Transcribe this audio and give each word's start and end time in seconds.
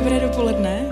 Dobré 0.00 0.20
dopoledne. 0.20 0.86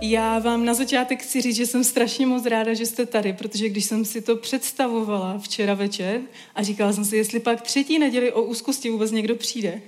Já 0.00 0.38
vám 0.38 0.64
na 0.64 0.74
začátek 0.74 1.22
chci 1.22 1.40
říct, 1.40 1.56
že 1.56 1.66
jsem 1.66 1.84
strašně 1.84 2.26
moc 2.26 2.46
ráda, 2.46 2.74
že 2.74 2.86
jste 2.86 3.06
tady, 3.06 3.32
protože 3.32 3.68
když 3.68 3.84
jsem 3.84 4.04
si 4.04 4.20
to 4.20 4.36
představovala 4.36 5.38
včera 5.38 5.74
večer 5.74 6.20
a 6.54 6.62
říkala 6.62 6.92
jsem 6.92 7.04
si, 7.04 7.16
jestli 7.16 7.40
pak 7.40 7.62
třetí 7.62 7.98
neděli 7.98 8.32
o 8.32 8.42
úzkosti 8.42 8.90
vůbec 8.90 9.10
někdo 9.10 9.36
přijde, 9.36 9.80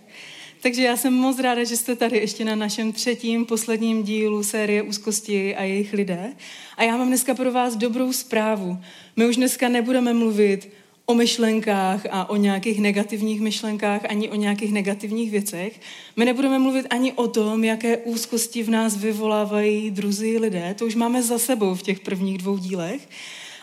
takže 0.63 0.83
já 0.83 0.97
jsem 0.97 1.15
moc 1.15 1.39
ráda, 1.39 1.65
že 1.65 1.77
jste 1.77 1.97
tady 1.97 2.19
ještě 2.19 2.45
na 2.45 2.55
našem 2.55 2.93
třetím, 2.93 3.47
posledním 3.47 4.03
dílu 4.03 4.43
série 4.43 4.83
Úzkosti 4.83 5.57
a 5.57 5.63
jejich 5.63 5.93
lidé. 5.93 6.33
A 6.77 6.83
já 6.83 6.97
mám 6.97 7.09
dneska 7.09 7.35
pro 7.35 7.53
vás 7.53 7.77
dobrou 7.77 8.13
zprávu. 8.13 8.79
My 9.17 9.27
už 9.27 9.37
dneska 9.37 9.69
nebudeme 9.69 10.13
mluvit 10.13 10.69
o 11.13 11.15
myšlenkách 11.15 12.07
a 12.11 12.31
o 12.31 12.37
nějakých 12.37 12.81
negativních 12.81 13.41
myšlenkách, 13.41 14.01
ani 14.09 14.31
o 14.31 14.35
nějakých 14.35 14.73
negativních 14.73 15.31
věcech. 15.31 15.81
My 16.17 16.25
nebudeme 16.25 16.59
mluvit 16.59 16.87
ani 16.91 17.13
o 17.13 17.29
tom, 17.29 17.65
jaké 17.65 17.97
úzkosti 17.97 18.63
v 18.63 18.71
nás 18.71 18.97
vyvolávají 18.97 19.91
druzí 19.91 20.39
lidé. 20.39 20.75
To 20.79 20.87
už 20.87 20.95
máme 20.95 21.23
za 21.23 21.39
sebou 21.39 21.75
v 21.75 21.83
těch 21.83 22.01
prvních 22.01 22.39
dvou 22.39 22.59
dílech. 22.59 23.09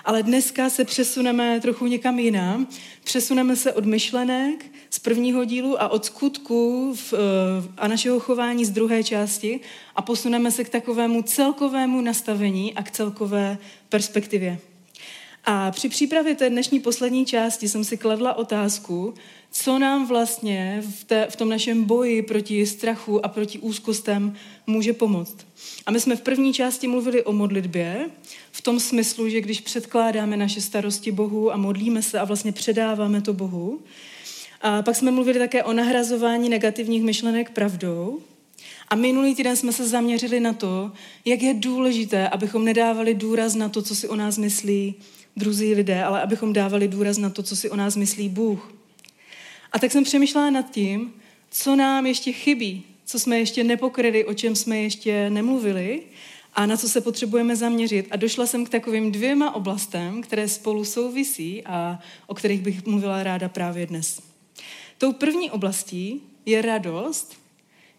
Ale 0.05 0.23
dneska 0.23 0.69
se 0.69 0.85
přesuneme 0.85 1.59
trochu 1.59 1.87
někam 1.87 2.19
jinam. 2.19 2.67
Přesuneme 3.03 3.55
se 3.55 3.73
od 3.73 3.85
myšlenek 3.85 4.65
z 4.89 4.99
prvního 4.99 5.45
dílu 5.45 5.81
a 5.81 5.87
od 5.87 6.05
skutků 6.05 6.93
v, 6.95 7.13
eh, 7.13 7.17
a 7.77 7.87
našeho 7.87 8.19
chování 8.19 8.65
z 8.65 8.69
druhé 8.69 9.03
části 9.03 9.59
a 9.95 10.01
posuneme 10.01 10.51
se 10.51 10.63
k 10.63 10.69
takovému 10.69 11.21
celkovému 11.21 12.01
nastavení 12.01 12.73
a 12.73 12.83
k 12.83 12.91
celkové 12.91 13.57
perspektivě. 13.89 14.59
A 15.51 15.71
při 15.71 15.89
přípravě 15.89 16.35
té 16.35 16.49
dnešní 16.49 16.79
poslední 16.79 17.25
části 17.25 17.69
jsem 17.69 17.83
si 17.83 17.97
kladla 17.97 18.33
otázku, 18.33 19.13
co 19.51 19.79
nám 19.79 20.07
vlastně 20.07 20.83
v, 20.99 21.03
té, 21.03 21.27
v 21.29 21.35
tom 21.35 21.49
našem 21.49 21.83
boji 21.83 22.21
proti 22.21 22.65
strachu 22.65 23.25
a 23.25 23.29
proti 23.29 23.59
úzkostem 23.59 24.35
může 24.67 24.93
pomoct. 24.93 25.47
A 25.85 25.91
my 25.91 25.99
jsme 25.99 26.15
v 26.15 26.21
první 26.21 26.53
části 26.53 26.87
mluvili 26.87 27.23
o 27.23 27.33
modlitbě, 27.33 28.09
v 28.51 28.61
tom 28.61 28.79
smyslu, 28.79 29.29
že 29.29 29.41
když 29.41 29.61
předkládáme 29.61 30.37
naše 30.37 30.61
starosti 30.61 31.11
Bohu 31.11 31.53
a 31.53 31.57
modlíme 31.57 32.01
se 32.01 32.19
a 32.19 32.25
vlastně 32.25 32.51
předáváme 32.51 33.21
to 33.21 33.33
Bohu. 33.33 33.79
A 34.61 34.81
pak 34.81 34.95
jsme 34.95 35.11
mluvili 35.11 35.39
také 35.39 35.63
o 35.63 35.73
nahrazování 35.73 36.49
negativních 36.49 37.03
myšlenek 37.03 37.49
pravdou. 37.49 38.19
A 38.87 38.95
minulý 38.95 39.35
týden 39.35 39.55
jsme 39.55 39.73
se 39.73 39.87
zaměřili 39.87 40.39
na 40.39 40.53
to, 40.53 40.91
jak 41.25 41.41
je 41.41 41.53
důležité, 41.53 42.29
abychom 42.29 42.65
nedávali 42.65 43.13
důraz 43.13 43.55
na 43.55 43.69
to, 43.69 43.81
co 43.81 43.95
si 43.95 44.07
o 44.07 44.15
nás 44.15 44.37
myslí 44.37 44.95
druzí 45.39 45.73
lidé, 45.73 46.03
ale 46.03 46.21
abychom 46.21 46.53
dávali 46.53 46.87
důraz 46.87 47.17
na 47.17 47.29
to, 47.29 47.43
co 47.43 47.55
si 47.55 47.69
o 47.69 47.75
nás 47.75 47.95
myslí 47.95 48.29
Bůh. 48.29 48.73
A 49.71 49.79
tak 49.79 49.91
jsem 49.91 50.03
přemýšlela 50.03 50.49
nad 50.49 50.71
tím, 50.71 51.13
co 51.51 51.75
nám 51.75 52.05
ještě 52.05 52.31
chybí, 52.31 52.83
co 53.05 53.19
jsme 53.19 53.39
ještě 53.39 53.63
nepokryli, 53.63 54.25
o 54.25 54.33
čem 54.33 54.55
jsme 54.55 54.77
ještě 54.77 55.29
nemluvili 55.29 56.01
a 56.53 56.65
na 56.65 56.77
co 56.77 56.89
se 56.89 57.01
potřebujeme 57.01 57.55
zaměřit. 57.55 58.07
A 58.11 58.15
došla 58.15 58.45
jsem 58.45 58.65
k 58.65 58.69
takovým 58.69 59.11
dvěma 59.11 59.55
oblastem, 59.55 60.21
které 60.21 60.47
spolu 60.47 60.85
souvisí 60.85 61.63
a 61.65 61.99
o 62.27 62.35
kterých 62.35 62.61
bych 62.61 62.85
mluvila 62.85 63.23
ráda 63.23 63.49
právě 63.49 63.85
dnes. 63.85 64.21
Tou 64.97 65.13
první 65.13 65.51
oblastí 65.51 66.21
je 66.45 66.61
radost, 66.61 67.33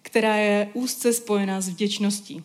která 0.02 0.36
je 0.36 0.70
úzce 0.74 1.12
spojená 1.12 1.60
s 1.60 1.68
vděčností. 1.68 2.42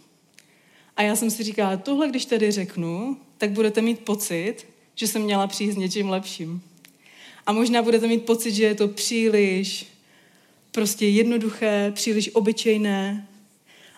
A 0.98 1.02
já 1.02 1.16
jsem 1.16 1.32
si 1.32 1.44
říkala, 1.44 1.78
tohle 1.78 2.08
když 2.08 2.26
tady 2.26 2.52
řeknu, 2.52 3.18
tak 3.38 3.52
budete 3.52 3.82
mít 3.82 4.00
pocit, 4.00 4.66
že 4.96 5.08
jsem 5.08 5.22
měla 5.22 5.48
přijít 5.48 5.72
s 5.72 5.78
něčím 5.78 6.10
lepším. 6.10 6.62
A 7.46 7.52
možná 7.52 7.82
budete 7.82 8.08
mít 8.08 8.26
pocit, 8.26 8.52
že 8.52 8.64
je 8.64 8.76
to 8.76 8.88
příliš 8.88 9.86
prostě 10.72 11.08
jednoduché, 11.08 11.92
příliš 11.96 12.30
obyčejné. 12.34 13.28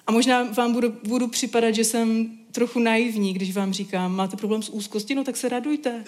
A 0.08 0.12
možná 0.12 0.44
vám 0.44 0.74
budu, 0.74 0.94
budu 1.04 1.28
připadat, 1.28 1.76
že 1.76 1.84
jsem 1.84 2.38
trochu 2.52 2.80
naivní, 2.80 3.34
když 3.34 3.54
vám 3.54 3.74
říkám, 3.74 4.16
máte 4.16 4.38
problém 4.38 4.64
s 4.64 4.70
úzkostí, 4.70 5.16
no 5.16 5.24
tak 5.24 5.38
se 5.38 5.50
radujte 5.50 6.04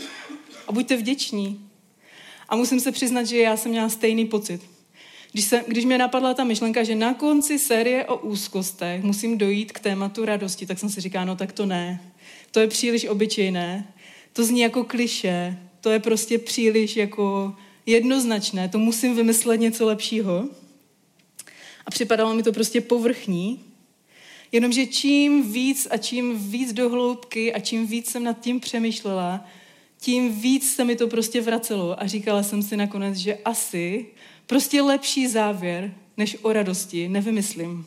a 0.67 0.71
buďte 0.71 0.97
vděční. 0.97 1.69
A 2.49 2.55
musím 2.55 2.79
se 2.79 2.91
přiznat, 2.91 3.23
že 3.23 3.37
já 3.37 3.57
jsem 3.57 3.71
měla 3.71 3.89
stejný 3.89 4.25
pocit. 4.25 4.61
Když, 5.31 5.45
se, 5.45 5.63
když 5.67 5.85
mě 5.85 5.97
napadla 5.97 6.33
ta 6.33 6.43
myšlenka, 6.43 6.83
že 6.83 6.95
na 6.95 7.13
konci 7.13 7.59
série 7.59 8.05
o 8.05 8.17
úzkostech 8.17 9.03
musím 9.03 9.37
dojít 9.37 9.71
k 9.71 9.79
tématu 9.79 10.25
radosti, 10.25 10.65
tak 10.65 10.79
jsem 10.79 10.89
si 10.89 11.01
říkala, 11.01 11.25
no 11.25 11.35
tak 11.35 11.51
to 11.51 11.65
ne. 11.65 12.01
To 12.51 12.59
je 12.59 12.67
příliš 12.67 13.05
obyčejné. 13.05 13.93
To 14.33 14.43
zní 14.43 14.59
jako 14.59 14.83
kliše, 14.83 15.57
to 15.81 15.89
je 15.89 15.99
prostě 15.99 16.37
příliš 16.37 16.95
jako 16.95 17.55
jednoznačné, 17.85 18.69
to 18.69 18.79
musím 18.79 19.15
vymyslet 19.15 19.59
něco 19.59 19.85
lepšího. 19.85 20.49
A 21.85 21.91
připadalo 21.91 22.33
mi 22.33 22.43
to 22.43 22.51
prostě 22.51 22.81
povrchní, 22.81 23.59
jenomže 24.51 24.85
čím 24.85 25.51
víc 25.51 25.87
a 25.91 25.97
čím 25.97 26.51
víc 26.51 26.73
do 26.73 26.89
hloubky 26.89 27.53
a 27.53 27.59
čím 27.59 27.87
víc 27.87 28.09
jsem 28.09 28.23
nad 28.23 28.39
tím 28.39 28.59
přemýšlela, 28.59 29.45
tím 30.01 30.41
víc 30.41 30.75
se 30.75 30.83
mi 30.83 30.95
to 30.95 31.07
prostě 31.07 31.41
vracelo 31.41 32.01
a 32.01 32.07
říkala 32.07 32.43
jsem 32.43 32.63
si 32.63 32.77
nakonec, 32.77 33.17
že 33.17 33.37
asi 33.45 34.05
prostě 34.47 34.81
lepší 34.81 35.27
závěr 35.27 35.93
než 36.17 36.37
o 36.41 36.53
radosti 36.53 37.09
nevymyslím. 37.09 37.85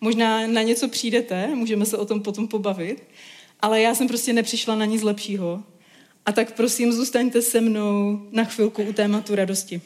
Možná 0.00 0.46
na 0.46 0.62
něco 0.62 0.88
přijdete, 0.88 1.54
můžeme 1.54 1.86
se 1.86 1.98
o 1.98 2.04
tom 2.04 2.22
potom 2.22 2.48
pobavit, 2.48 3.02
ale 3.60 3.80
já 3.80 3.94
jsem 3.94 4.08
prostě 4.08 4.32
nepřišla 4.32 4.74
na 4.74 4.84
nic 4.84 5.02
lepšího. 5.02 5.62
A 6.26 6.32
tak 6.32 6.52
prosím, 6.52 6.92
zůstaňte 6.92 7.42
se 7.42 7.60
mnou 7.60 8.20
na 8.32 8.44
chvilku 8.44 8.82
u 8.82 8.92
tématu 8.92 9.34
radosti. 9.34 9.80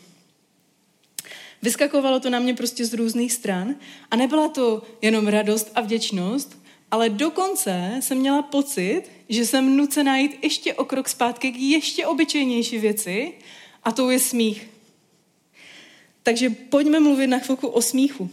Vyskakovalo 1.62 2.20
to 2.20 2.30
na 2.30 2.38
mě 2.38 2.54
prostě 2.54 2.84
z 2.84 2.94
různých 2.94 3.32
stran 3.32 3.74
a 4.10 4.16
nebyla 4.16 4.48
to 4.48 4.82
jenom 5.02 5.26
radost 5.26 5.70
a 5.74 5.80
vděčnost, 5.80 6.58
ale 6.90 7.10
dokonce 7.10 7.98
jsem 8.00 8.18
měla 8.18 8.42
pocit, 8.42 9.02
že 9.28 9.46
jsem 9.46 9.76
nucená 9.76 10.16
jít 10.16 10.38
ještě 10.42 10.74
o 10.74 10.84
krok 10.84 11.08
zpátky 11.08 11.52
k 11.52 11.56
ještě 11.56 12.06
obyčejnější 12.06 12.78
věci 12.78 13.32
a 13.82 13.92
to 13.92 14.10
je 14.10 14.18
smích. 14.18 14.68
Takže 16.22 16.50
pojďme 16.50 17.00
mluvit 17.00 17.26
na 17.26 17.38
chvilku 17.38 17.68
o 17.68 17.82
smíchu. 17.82 18.30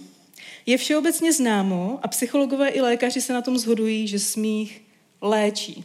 Je 0.66 0.78
všeobecně 0.78 1.34
známo 1.34 2.00
a 2.03 2.07
psychologové 2.07 2.69
i 2.69 2.81
lékaři 2.81 3.22
se 3.22 3.34
na 3.34 3.41
tom 3.41 3.57
zhodují, 3.57 4.07
že 4.07 4.19
smích 4.19 4.81
léčí. 5.22 5.84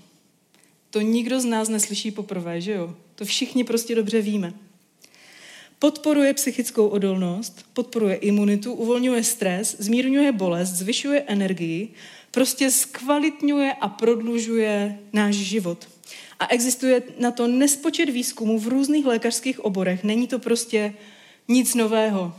To 0.96 1.00
nikdo 1.00 1.40
z 1.40 1.44
nás 1.44 1.68
neslyší 1.68 2.10
poprvé, 2.10 2.60
že 2.60 2.72
jo? 2.72 2.94
To 3.14 3.24
všichni 3.24 3.64
prostě 3.64 3.94
dobře 3.94 4.20
víme. 4.20 4.54
Podporuje 5.78 6.34
psychickou 6.34 6.88
odolnost, 6.88 7.66
podporuje 7.72 8.14
imunitu, 8.14 8.72
uvolňuje 8.72 9.24
stres, 9.24 9.76
zmírňuje 9.78 10.32
bolest, 10.32 10.68
zvyšuje 10.68 11.20
energii, 11.20 11.88
prostě 12.30 12.70
zkvalitňuje 12.70 13.72
a 13.72 13.88
prodlužuje 13.88 14.98
náš 15.12 15.34
život. 15.34 15.88
A 16.38 16.46
existuje 16.46 17.02
na 17.18 17.30
to 17.30 17.46
nespočet 17.46 18.10
výzkumů 18.10 18.58
v 18.58 18.68
různých 18.68 19.06
lékařských 19.06 19.64
oborech. 19.64 20.04
Není 20.04 20.26
to 20.26 20.38
prostě 20.38 20.94
nic 21.48 21.74
nového. 21.74 22.34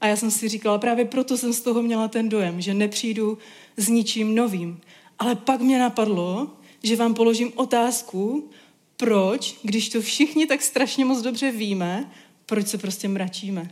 A 0.00 0.06
já 0.06 0.16
jsem 0.16 0.30
si 0.30 0.48
říkala, 0.48 0.78
právě 0.78 1.04
proto 1.04 1.36
jsem 1.36 1.52
z 1.52 1.60
toho 1.60 1.82
měla 1.82 2.08
ten 2.08 2.28
dojem, 2.28 2.60
že 2.60 2.74
nepřijdu 2.74 3.38
s 3.76 3.88
ničím 3.88 4.34
novým. 4.34 4.80
Ale 5.18 5.34
pak 5.34 5.60
mě 5.60 5.78
napadlo, 5.78 6.56
že 6.86 6.96
vám 6.96 7.14
položím 7.14 7.52
otázku, 7.54 8.50
proč, 8.96 9.56
když 9.62 9.88
to 9.88 10.02
všichni 10.02 10.46
tak 10.46 10.62
strašně 10.62 11.04
moc 11.04 11.22
dobře 11.22 11.50
víme, 11.50 12.10
proč 12.46 12.68
se 12.68 12.78
prostě 12.78 13.08
mračíme? 13.08 13.70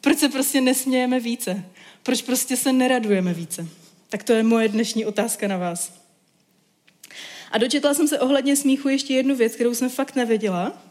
Proč 0.00 0.18
se 0.18 0.28
prostě 0.28 0.60
nesmějeme 0.60 1.20
více? 1.20 1.64
Proč 2.02 2.22
prostě 2.22 2.56
se 2.56 2.72
neradujeme 2.72 3.34
více? 3.34 3.68
Tak 4.08 4.22
to 4.22 4.32
je 4.32 4.42
moje 4.42 4.68
dnešní 4.68 5.06
otázka 5.06 5.48
na 5.48 5.56
vás. 5.56 5.92
A 7.50 7.58
dočetla 7.58 7.94
jsem 7.94 8.08
se 8.08 8.18
ohledně 8.18 8.56
smíchu 8.56 8.88
ještě 8.88 9.14
jednu 9.14 9.36
věc, 9.36 9.54
kterou 9.54 9.74
jsem 9.74 9.90
fakt 9.90 10.16
nevěděla. 10.16 10.82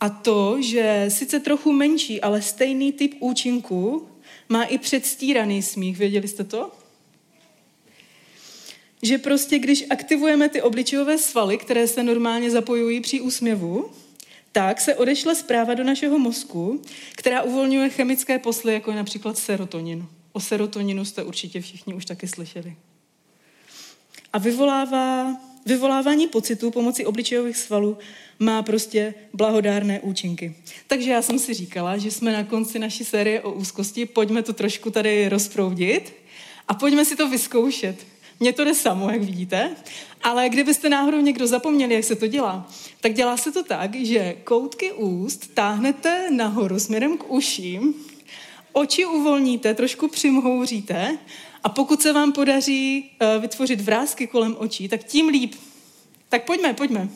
A 0.00 0.08
to, 0.08 0.62
že 0.62 1.04
sice 1.08 1.40
trochu 1.40 1.72
menší, 1.72 2.20
ale 2.20 2.42
stejný 2.42 2.92
typ 2.92 3.14
účinku 3.20 4.08
má 4.48 4.64
i 4.64 4.78
předstíraný 4.78 5.62
smích. 5.62 5.98
Věděli 5.98 6.28
jste 6.28 6.44
to? 6.44 6.72
Že 9.02 9.18
prostě 9.18 9.58
když 9.58 9.84
aktivujeme 9.90 10.48
ty 10.48 10.62
obličejové 10.62 11.18
svaly, 11.18 11.58
které 11.58 11.88
se 11.88 12.02
normálně 12.02 12.50
zapojují 12.50 13.00
při 13.00 13.20
úsměvu, 13.20 13.90
tak 14.52 14.80
se 14.80 14.94
odešle 14.94 15.34
zpráva 15.34 15.74
do 15.74 15.84
našeho 15.84 16.18
mozku, 16.18 16.82
která 17.16 17.42
uvolňuje 17.42 17.88
chemické 17.88 18.38
posly, 18.38 18.72
jako 18.72 18.90
je 18.90 18.96
například 18.96 19.38
serotonin. 19.38 20.06
O 20.32 20.40
serotoninu 20.40 21.04
jste 21.04 21.22
určitě 21.22 21.60
všichni 21.60 21.94
už 21.94 22.04
taky 22.04 22.28
slyšeli. 22.28 22.76
A 24.32 24.38
vyvolává, 24.38 25.36
vyvolávání 25.66 26.28
pocitů 26.28 26.70
pomocí 26.70 27.06
obličejových 27.06 27.56
svalů 27.56 27.98
má 28.38 28.62
prostě 28.62 29.14
blahodárné 29.32 30.00
účinky. 30.00 30.54
Takže 30.86 31.10
já 31.10 31.22
jsem 31.22 31.38
si 31.38 31.54
říkala, 31.54 31.98
že 31.98 32.10
jsme 32.10 32.32
na 32.32 32.44
konci 32.44 32.78
naší 32.78 33.04
série 33.04 33.40
o 33.40 33.52
úzkosti, 33.52 34.06
pojďme 34.06 34.42
to 34.42 34.52
trošku 34.52 34.90
tady 34.90 35.28
rozproudit 35.28 36.12
a 36.68 36.74
pojďme 36.74 37.04
si 37.04 37.16
to 37.16 37.28
vyzkoušet. 37.28 38.06
Mně 38.40 38.52
to 38.52 38.64
jde 38.64 38.74
samo, 38.74 39.10
jak 39.10 39.22
vidíte, 39.22 39.76
ale 40.22 40.48
kdybyste 40.48 40.88
náhodou 40.88 41.20
někdo 41.20 41.46
zapomněli, 41.46 41.94
jak 41.94 42.04
se 42.04 42.16
to 42.16 42.26
dělá, 42.26 42.68
tak 43.00 43.14
dělá 43.14 43.36
se 43.36 43.52
to 43.52 43.62
tak, 43.62 43.94
že 43.94 44.36
koutky 44.44 44.92
úst 44.92 45.54
táhnete 45.54 46.30
nahoru 46.30 46.78
směrem 46.78 47.18
k 47.18 47.30
uším, 47.30 47.94
oči 48.72 49.06
uvolníte, 49.06 49.74
trošku 49.74 50.08
přimhouříte 50.08 51.18
a 51.64 51.68
pokud 51.68 52.02
se 52.02 52.12
vám 52.12 52.32
podaří 52.32 53.10
uh, 53.20 53.42
vytvořit 53.42 53.80
vrázky 53.80 54.26
kolem 54.26 54.56
očí, 54.58 54.88
tak 54.88 55.04
tím 55.04 55.28
líp. 55.28 55.54
Tak 56.28 56.44
pojďme, 56.44 56.74
pojďme. 56.74 57.08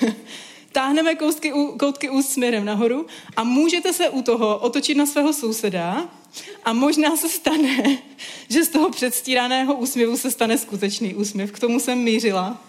Táhneme 0.72 1.14
koustky, 1.14 1.52
koutky 1.78 2.10
úst 2.10 2.32
směrem 2.32 2.64
nahoru 2.64 3.06
a 3.36 3.44
můžete 3.44 3.92
se 3.92 4.08
u 4.08 4.22
toho 4.22 4.58
otočit 4.58 4.96
na 4.96 5.06
svého 5.06 5.32
souseda 5.32 6.08
a 6.64 6.72
možná 6.72 7.16
se 7.16 7.28
stane, 7.28 7.98
že 8.48 8.64
z 8.64 8.68
toho 8.68 8.90
předstíraného 8.90 9.74
úsměvu 9.74 10.16
se 10.16 10.30
stane 10.30 10.58
skutečný 10.58 11.14
úsměv. 11.14 11.52
K 11.52 11.58
tomu 11.58 11.80
jsem 11.80 11.98
mířila. 11.98 12.64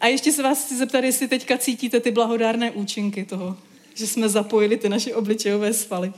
A 0.00 0.06
ještě 0.06 0.32
se 0.32 0.42
vás 0.42 0.64
chci 0.64 0.76
zeptat, 0.76 1.04
jestli 1.04 1.28
teďka 1.28 1.58
cítíte 1.58 2.00
ty 2.00 2.10
blahodárné 2.10 2.70
účinky 2.70 3.24
toho, 3.24 3.56
že 3.94 4.06
jsme 4.06 4.28
zapojili 4.28 4.76
ty 4.76 4.88
naše 4.88 5.14
obličejové 5.14 5.72
svaly. 5.72 6.12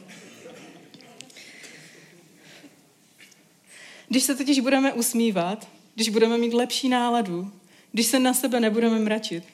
Když 4.08 4.22
se 4.22 4.34
totiž 4.34 4.60
budeme 4.60 4.92
usmívat, 4.92 5.68
když 5.94 6.08
budeme 6.08 6.38
mít 6.38 6.54
lepší 6.54 6.88
náladu, 6.88 7.52
když 7.92 8.06
se 8.06 8.18
na 8.18 8.34
sebe 8.34 8.60
nebudeme 8.60 8.98
mračit, 8.98 9.44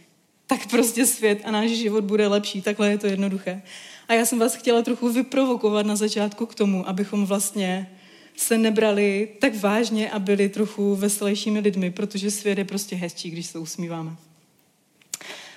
tak 0.53 0.67
prostě 0.67 1.07
svět 1.07 1.41
a 1.45 1.51
náš 1.51 1.71
život 1.71 2.05
bude 2.05 2.27
lepší. 2.27 2.63
Takhle 2.63 2.91
je 2.91 2.99
to 2.99 3.07
jednoduché. 3.07 3.63
A 4.09 4.15
já 4.15 4.27
jsem 4.27 4.39
vás 4.39 4.55
chtěla 4.55 4.83
trochu 4.83 5.13
vyprovokovat 5.13 5.87
na 5.87 5.97
začátku 5.97 6.47
k 6.47 6.55
tomu, 6.55 6.89
abychom 6.89 7.27
vlastně 7.27 7.91
se 8.37 8.59
nebrali 8.59 9.29
tak 9.41 9.61
vážně 9.61 10.11
a 10.11 10.19
byli 10.19 10.49
trochu 10.49 10.97
veselějšími 10.97 11.59
lidmi, 11.59 11.91
protože 11.91 12.31
svět 12.31 12.59
je 12.59 12.65
prostě 12.65 12.97
hezčí, 12.97 13.31
když 13.31 13.47
se 13.47 13.59
usmíváme. 13.59 14.17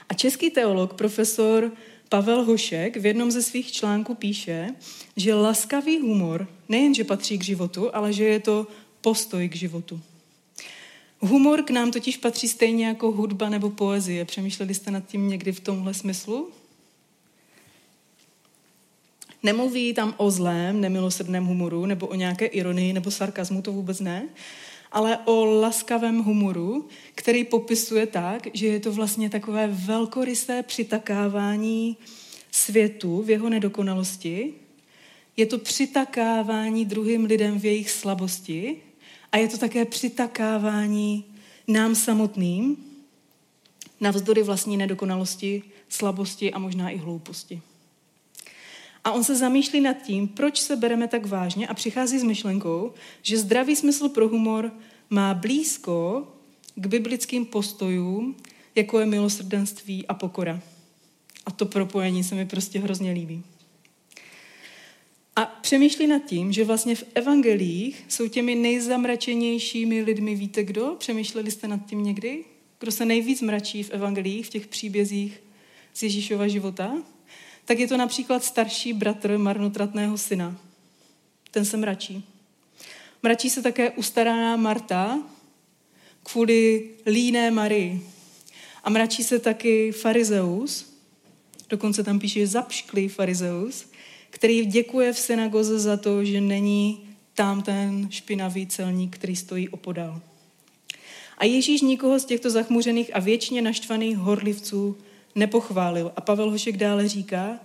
A 0.09 0.13
český 0.13 0.49
teolog, 0.49 0.93
profesor 0.93 1.71
Pavel 2.09 2.43
Hošek 2.43 2.97
v 2.97 3.05
jednom 3.05 3.31
ze 3.31 3.41
svých 3.41 3.71
článků 3.71 4.15
píše, 4.15 4.69
že 5.17 5.33
laskavý 5.33 5.99
humor 5.99 6.47
nejenže 6.69 7.03
patří 7.03 7.37
k 7.37 7.43
životu, 7.43 7.95
ale 7.95 8.13
že 8.13 8.23
je 8.23 8.39
to 8.39 8.67
postoj 9.01 9.49
k 9.49 9.55
životu. 9.55 10.01
Humor 11.19 11.63
k 11.63 11.69
nám 11.69 11.91
totiž 11.91 12.17
patří 12.17 12.47
stejně 12.47 12.85
jako 12.85 13.11
hudba 13.11 13.49
nebo 13.49 13.69
poezie. 13.69 14.25
Přemýšleli 14.25 14.73
jste 14.73 14.91
nad 14.91 15.07
tím 15.07 15.27
někdy 15.27 15.51
v 15.51 15.59
tomhle 15.59 15.93
smyslu? 15.93 16.49
Nemluví 19.43 19.93
tam 19.93 20.13
o 20.17 20.31
zlém, 20.31 20.81
nemilosrdném 20.81 21.45
humoru, 21.45 21.85
nebo 21.85 22.07
o 22.07 22.15
nějaké 22.15 22.45
ironii 22.45 22.93
nebo 22.93 23.11
sarkazmu, 23.11 23.61
to 23.61 23.71
vůbec 23.71 23.99
ne, 23.99 24.29
ale 24.91 25.17
o 25.25 25.45
laskavém 25.45 26.23
humoru, 26.23 26.87
který 27.15 27.43
popisuje 27.43 28.07
tak, 28.07 28.47
že 28.53 28.67
je 28.67 28.79
to 28.79 28.91
vlastně 28.91 29.29
takové 29.29 29.67
velkorysé 29.67 30.63
přitakávání 30.63 31.97
světu 32.51 33.21
v 33.21 33.29
jeho 33.29 33.49
nedokonalosti, 33.49 34.53
je 35.37 35.45
to 35.45 35.57
přitakávání 35.57 36.85
druhým 36.85 37.25
lidem 37.25 37.59
v 37.59 37.65
jejich 37.65 37.91
slabosti 37.91 38.77
a 39.35 39.37
je 39.37 39.47
to 39.47 39.57
také 39.57 39.85
přitakávání 39.85 41.25
nám 41.67 41.95
samotným, 41.95 42.77
navzdory 43.99 44.43
vlastní 44.43 44.77
nedokonalosti, 44.77 45.63
slabosti 45.89 46.53
a 46.53 46.59
možná 46.59 46.89
i 46.89 46.97
hlouposti. 46.97 47.61
A 49.03 49.11
on 49.11 49.23
se 49.23 49.35
zamýšlí 49.35 49.81
nad 49.81 49.93
tím, 49.93 50.27
proč 50.27 50.61
se 50.61 50.75
bereme 50.75 51.07
tak 51.07 51.25
vážně 51.25 51.67
a 51.67 51.73
přichází 51.73 52.19
s 52.19 52.23
myšlenkou, 52.23 52.93
že 53.21 53.37
zdravý 53.37 53.75
smysl 53.75 54.09
pro 54.09 54.27
humor 54.27 54.71
má 55.09 55.33
blízko 55.33 56.27
k 56.75 56.87
biblickým 56.87 57.45
postojům, 57.45 58.35
jako 58.75 58.99
je 58.99 59.05
milosrdenství 59.05 60.07
a 60.07 60.13
pokora. 60.13 60.61
A 61.45 61.51
to 61.51 61.65
propojení 61.65 62.23
se 62.23 62.35
mi 62.35 62.45
prostě 62.45 62.79
hrozně 62.79 63.11
líbí. 63.11 63.43
A 65.35 65.45
přemýšlí 65.45 66.07
nad 66.07 66.25
tím, 66.25 66.51
že 66.51 66.65
vlastně 66.65 66.95
v 66.95 67.03
evangelích 67.15 68.05
jsou 68.09 68.27
těmi 68.27 68.55
nejzamračenějšími 68.55 70.01
lidmi, 70.01 70.35
víte 70.35 70.63
kdo? 70.63 70.95
Přemýšleli 70.99 71.51
jste 71.51 71.67
nad 71.67 71.85
tím 71.85 72.03
někdy? 72.03 72.45
Kdo 72.79 72.91
se 72.91 73.05
nejvíc 73.05 73.41
mračí 73.41 73.83
v 73.83 73.89
evangelích, 73.89 74.45
v 74.45 74.49
těch 74.49 74.67
příbězích 74.67 75.43
z 75.93 76.03
Ježíšova 76.03 76.47
života? 76.47 77.03
Tak 77.65 77.79
je 77.79 77.87
to 77.87 77.97
například 77.97 78.43
starší 78.43 78.93
bratr 78.93 79.37
marnotratného 79.37 80.17
syna. 80.17 80.57
Ten 81.51 81.65
se 81.65 81.77
mračí. 81.77 82.23
Mračí 83.23 83.49
se 83.49 83.61
také 83.61 83.91
ustaraná 83.91 84.55
Marta 84.55 85.19
kvůli 86.23 86.89
líné 87.05 87.51
Marii. 87.51 88.01
A 88.83 88.89
mračí 88.89 89.23
se 89.23 89.39
taky 89.39 89.91
farizeus, 89.91 90.95
dokonce 91.69 92.03
tam 92.03 92.19
píše 92.19 92.47
zapšklý 92.47 93.07
farizeus, 93.07 93.85
který 94.35 94.65
děkuje 94.65 95.13
v 95.13 95.19
synagoze 95.19 95.79
za 95.79 95.97
to, 95.97 96.25
že 96.25 96.41
není 96.41 96.99
tam 97.33 97.61
ten 97.61 98.07
špinavý 98.11 98.67
celník, 98.67 99.15
který 99.15 99.35
stojí 99.35 99.69
opodal. 99.69 100.21
A 101.37 101.45
Ježíš 101.45 101.81
nikoho 101.81 102.19
z 102.19 102.25
těchto 102.25 102.49
zachmuřených 102.49 103.15
a 103.15 103.19
věčně 103.19 103.61
naštvaných 103.61 104.17
horlivců 104.17 104.97
nepochválil. 105.35 106.11
A 106.15 106.21
Pavel 106.21 106.51
Hošek 106.51 106.77
dále 106.77 107.07
říká, 107.07 107.59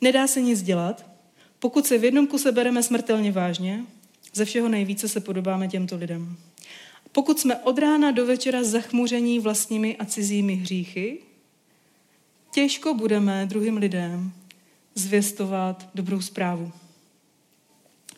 nedá 0.00 0.26
se 0.26 0.40
nic 0.40 0.62
dělat, 0.62 1.06
pokud 1.58 1.86
se 1.86 1.98
v 1.98 2.04
jednom 2.04 2.26
kuse 2.26 2.52
bereme 2.52 2.82
smrtelně 2.82 3.32
vážně, 3.32 3.84
ze 4.34 4.44
všeho 4.44 4.68
nejvíce 4.68 5.08
se 5.08 5.20
podobáme 5.20 5.68
těmto 5.68 5.96
lidem. 5.96 6.36
Pokud 7.12 7.40
jsme 7.40 7.56
od 7.56 7.78
rána 7.78 8.10
do 8.10 8.26
večera 8.26 8.64
zachmuření 8.64 9.40
vlastními 9.40 9.96
a 9.96 10.04
cizími 10.04 10.54
hříchy, 10.54 11.18
těžko 12.54 12.94
budeme 12.94 13.46
druhým 13.46 13.76
lidem 13.76 14.32
zvěstovat 14.96 15.88
dobrou 15.94 16.20
zprávu. 16.20 16.72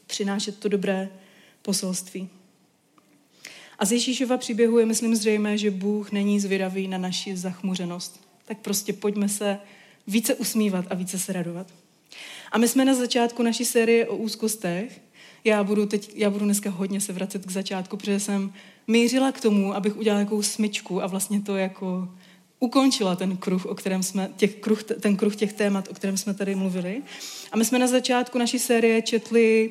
Přinášet 0.07 0.59
to 0.59 0.69
dobré 0.69 1.09
poselství. 1.63 2.29
A 3.79 3.85
z 3.85 3.93
Ježíšova 3.93 4.37
příběhu 4.37 4.79
je, 4.79 4.87
myslím, 4.87 5.17
zřejmé, 5.17 5.59
že 5.59 5.71
Bůh 5.71 6.13
není 6.13 6.41
zvědavý 6.41 6.89
na 6.89 6.99
naši 6.99 7.37
zachmuřenost. 7.37 8.21
Tak 8.45 8.59
prostě 8.59 8.93
pojďme 8.93 9.29
se 9.29 9.59
více 10.07 10.35
usmívat 10.35 10.85
a 10.91 10.95
více 10.95 11.19
se 11.19 11.33
radovat. 11.33 11.67
A 12.53 12.59
my 12.59 12.69
jsme 12.69 12.85
na 12.85 12.95
začátku 12.95 13.43
naší 13.43 13.65
série 13.65 14.09
o 14.09 14.17
úzkostech. 14.17 15.01
Já 15.45 15.65
budu, 15.65 15.87
teď, 15.87 16.13
já 16.15 16.31
budu 16.31 16.45
dneska 16.45 16.71
hodně 16.71 17.01
se 17.01 17.13
vracet 17.13 17.47
k 17.47 17.51
začátku, 17.51 17.97
protože 17.97 18.21
jsem 18.21 18.53
mířila 18.87 19.33
k 19.33 19.41
tomu, 19.41 19.75
abych 19.75 19.97
udělala 19.97 20.23
nějakou 20.23 20.43
smyčku 20.43 21.03
a 21.03 21.07
vlastně 21.07 21.41
to 21.41 21.57
jako 21.57 22.09
ukončila 22.61 23.17
ten 23.17 23.37
kruh, 23.37 23.67
o 23.67 23.75
kterém 23.75 24.03
jsme, 24.03 24.31
těch 24.37 24.55
kruh, 24.55 24.83
ten 24.83 25.17
kruh 25.17 25.37
těch 25.37 25.53
témat, 25.53 25.89
o 25.91 25.95
kterém 25.95 26.17
jsme 26.17 26.35
tady 26.35 26.55
mluvili. 26.55 27.03
A 27.53 27.57
my 27.57 27.65
jsme 27.65 27.79
na 27.79 27.87
začátku 27.87 28.39
naší 28.39 28.59
série 28.59 29.03
četli 29.03 29.71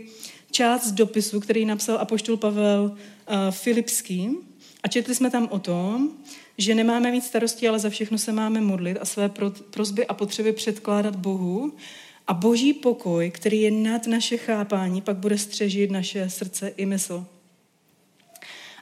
část 0.52 0.92
dopisu, 0.92 1.40
který 1.40 1.66
napsal 1.66 1.98
apoštol 1.98 2.38
Pavel 2.38 2.84
uh, 2.84 3.36
Filipským. 3.52 4.38
A 4.84 4.88
četli 4.88 5.16
jsme 5.16 5.30
tam 5.30 5.48
o 5.52 5.60
tom, 5.60 6.12
že 6.58 6.76
nemáme 6.76 7.12
mít 7.12 7.24
starosti, 7.24 7.68
ale 7.68 7.80
za 7.80 7.90
všechno 7.90 8.18
se 8.18 8.32
máme 8.32 8.62
modlit 8.62 8.98
a 9.02 9.06
své 9.06 9.32
prozby 9.70 10.08
a 10.08 10.14
potřeby 10.14 10.54
předkládat 10.54 11.16
Bohu. 11.16 11.74
A 12.28 12.34
boží 12.34 12.74
pokoj, 12.74 13.32
který 13.32 13.62
je 13.62 13.72
nad 13.72 14.08
naše 14.08 14.38
chápání, 14.38 15.02
pak 15.02 15.18
bude 15.18 15.38
střežit 15.38 15.92
naše 15.92 16.30
srdce 16.30 16.74
i 16.78 16.86
mysl. 16.86 17.26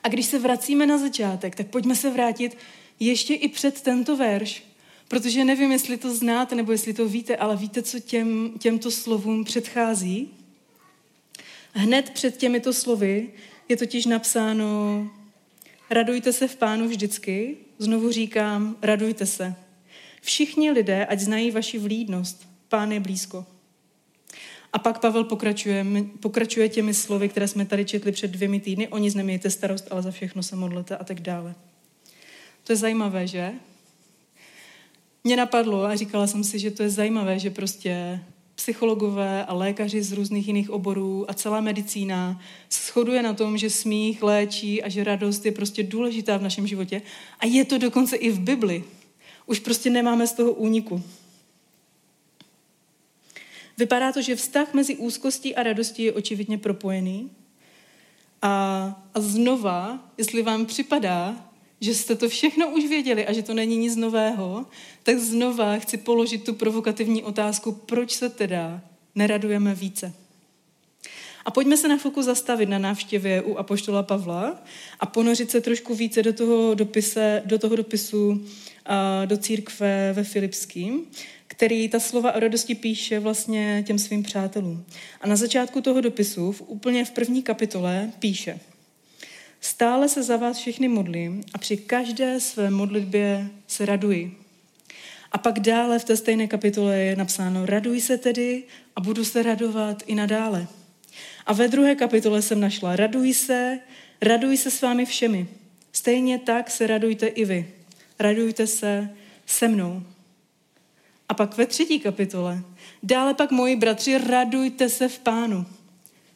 A 0.03 0.07
když 0.07 0.25
se 0.25 0.39
vracíme 0.39 0.85
na 0.85 0.97
začátek, 0.97 1.55
tak 1.55 1.67
pojďme 1.67 1.95
se 1.95 2.09
vrátit 2.09 2.57
ještě 2.99 3.33
i 3.33 3.47
před 3.47 3.81
tento 3.81 4.17
verš, 4.17 4.63
protože 5.07 5.45
nevím, 5.45 5.71
jestli 5.71 5.97
to 5.97 6.15
znáte 6.15 6.55
nebo 6.55 6.71
jestli 6.71 6.93
to 6.93 7.07
víte, 7.07 7.35
ale 7.35 7.55
víte, 7.55 7.81
co 7.81 7.99
těm, 7.99 8.53
těmto 8.59 8.91
slovům 8.91 9.43
předchází? 9.43 10.29
Hned 11.73 12.09
před 12.09 12.37
těmito 12.37 12.73
slovy 12.73 13.29
je 13.69 13.77
totiž 13.77 14.05
napsáno 14.05 15.09
radujte 15.89 16.33
se 16.33 16.47
v 16.47 16.55
pánu 16.55 16.87
vždycky, 16.87 17.57
znovu 17.79 18.11
říkám, 18.11 18.75
radujte 18.81 19.25
se. 19.25 19.55
Všichni 20.21 20.71
lidé, 20.71 21.05
ať 21.05 21.19
znají 21.19 21.51
vaši 21.51 21.79
vlídnost, 21.79 22.47
pán 22.69 22.91
je 22.91 22.99
blízko. 22.99 23.45
A 24.73 24.79
pak 24.79 24.99
Pavel 24.99 25.23
pokračuje, 25.23 25.85
pokračuje 26.19 26.69
těmi 26.69 26.93
slovy, 26.93 27.29
které 27.29 27.47
jsme 27.47 27.65
tady 27.65 27.85
četli 27.85 28.11
před 28.11 28.31
dvěmi 28.31 28.59
týdny. 28.59 28.87
O 28.87 28.97
nic 28.97 29.15
nemějte 29.15 29.49
starost, 29.49 29.87
ale 29.91 30.01
za 30.01 30.11
všechno 30.11 30.43
se 30.43 30.55
modlete 30.55 30.97
a 30.97 31.03
tak 31.03 31.19
dále. 31.19 31.55
To 32.65 32.71
je 32.71 32.75
zajímavé, 32.75 33.27
že? 33.27 33.53
Mě 35.23 35.35
napadlo 35.37 35.83
a 35.83 35.95
říkala 35.95 36.27
jsem 36.27 36.43
si, 36.43 36.59
že 36.59 36.71
to 36.71 36.83
je 36.83 36.89
zajímavé, 36.89 37.39
že 37.39 37.49
prostě 37.49 38.19
psychologové 38.55 39.45
a 39.45 39.53
lékaři 39.53 40.03
z 40.03 40.11
různých 40.11 40.47
jiných 40.47 40.69
oborů 40.69 41.31
a 41.31 41.33
celá 41.33 41.61
medicína 41.61 42.41
shoduje 42.71 43.23
na 43.23 43.33
tom, 43.33 43.57
že 43.57 43.69
smích 43.69 44.23
léčí 44.23 44.83
a 44.83 44.89
že 44.89 45.03
radost 45.03 45.45
je 45.45 45.51
prostě 45.51 45.83
důležitá 45.83 46.37
v 46.37 46.41
našem 46.41 46.67
životě. 46.67 47.01
A 47.39 47.45
je 47.45 47.65
to 47.65 47.77
dokonce 47.77 48.15
i 48.15 48.31
v 48.31 48.39
Bibli. 48.39 48.83
Už 49.45 49.59
prostě 49.59 49.89
nemáme 49.89 50.27
z 50.27 50.33
toho 50.33 50.51
úniku. 50.51 51.03
Vypadá 53.77 54.11
to, 54.11 54.21
že 54.21 54.35
vztah 54.35 54.73
mezi 54.73 54.95
úzkostí 54.95 55.55
a 55.55 55.63
radostí 55.63 56.03
je 56.03 56.13
očividně 56.13 56.57
propojený. 56.57 57.31
A, 58.41 58.51
a 59.13 59.19
znova, 59.19 59.99
jestli 60.17 60.41
vám 60.41 60.65
připadá, 60.65 61.35
že 61.81 61.95
jste 61.95 62.15
to 62.15 62.29
všechno 62.29 62.69
už 62.69 62.85
věděli 62.85 63.27
a 63.27 63.33
že 63.33 63.43
to 63.43 63.53
není 63.53 63.77
nic 63.77 63.95
nového, 63.95 64.65
tak 65.03 65.19
znova 65.19 65.77
chci 65.77 65.97
položit 65.97 66.43
tu 66.43 66.53
provokativní 66.53 67.23
otázku, 67.23 67.71
proč 67.71 68.11
se 68.11 68.29
teda 68.29 68.81
neradujeme 69.15 69.75
více. 69.75 70.13
A 71.45 71.51
pojďme 71.51 71.77
se 71.77 71.87
na 71.87 71.97
chvilku 71.97 72.21
zastavit 72.21 72.69
na 72.69 72.77
návštěvě 72.77 73.41
u 73.41 73.55
Apoštola 73.55 74.03
Pavla 74.03 74.63
a 74.99 75.05
ponořit 75.05 75.51
se 75.51 75.61
trošku 75.61 75.95
více 75.95 76.23
do 76.23 76.33
toho, 76.33 76.73
dopise, 76.73 77.41
do 77.45 77.59
toho 77.59 77.75
dopisu 77.75 78.45
a 78.85 79.25
do 79.25 79.37
církve 79.37 80.13
ve 80.13 80.23
Filipským, 80.23 81.05
který 81.47 81.89
ta 81.89 81.99
slova 81.99 82.31
o 82.31 82.39
radosti 82.39 82.75
píše 82.75 83.19
vlastně 83.19 83.83
těm 83.87 83.99
svým 83.99 84.23
přátelům. 84.23 84.85
A 85.21 85.27
na 85.27 85.35
začátku 85.35 85.81
toho 85.81 86.01
dopisu, 86.01 86.51
v, 86.51 86.61
úplně 86.61 87.05
v 87.05 87.11
první 87.11 87.43
kapitole, 87.43 88.11
píše– 88.19 88.59
Stále 89.65 90.09
se 90.09 90.23
za 90.23 90.37
vás 90.37 90.57
všechny 90.57 90.87
modlím 90.87 91.43
a 91.53 91.57
při 91.57 91.77
každé 91.77 92.39
své 92.39 92.69
modlitbě 92.69 93.49
se 93.67 93.85
raduji. 93.85 94.37
A 95.31 95.37
pak 95.37 95.59
dále 95.59 95.99
v 95.99 96.03
té 96.03 96.17
stejné 96.17 96.47
kapitole 96.47 96.97
je 96.97 97.15
napsáno, 97.15 97.65
raduj 97.65 98.01
se 98.01 98.17
tedy 98.17 98.63
a 98.95 99.01
budu 99.01 99.25
se 99.25 99.43
radovat 99.43 100.03
i 100.05 100.15
nadále. 100.15 100.67
A 101.45 101.53
ve 101.53 101.67
druhé 101.67 101.95
kapitole 101.95 102.41
jsem 102.41 102.59
našla, 102.59 102.95
raduj 102.95 103.33
se, 103.33 103.79
raduj 104.21 104.57
se 104.57 104.71
s 104.71 104.81
vámi 104.81 105.05
všemi. 105.05 105.47
Stejně 105.91 106.39
tak 106.39 106.71
se 106.71 106.87
radujte 106.87 107.27
i 107.27 107.45
vy. 107.45 107.73
Radujte 108.19 108.67
se 108.67 109.09
se 109.45 109.67
mnou. 109.67 110.03
A 111.29 111.33
pak 111.33 111.57
ve 111.57 111.65
třetí 111.65 111.99
kapitole, 111.99 112.59
dále 113.03 113.33
pak 113.33 113.51
moji 113.51 113.75
bratři, 113.75 114.17
radujte 114.17 114.89
se 114.89 115.07
v 115.07 115.19
pánu. 115.19 115.65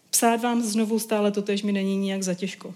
Psát 0.10 0.42
vám 0.42 0.62
znovu 0.62 1.00
stále 1.00 1.32
to 1.32 1.42
tež 1.42 1.64
mi 1.64 1.72
není 1.72 1.98
nijak 1.98 2.24
zatěžko. 2.24 2.76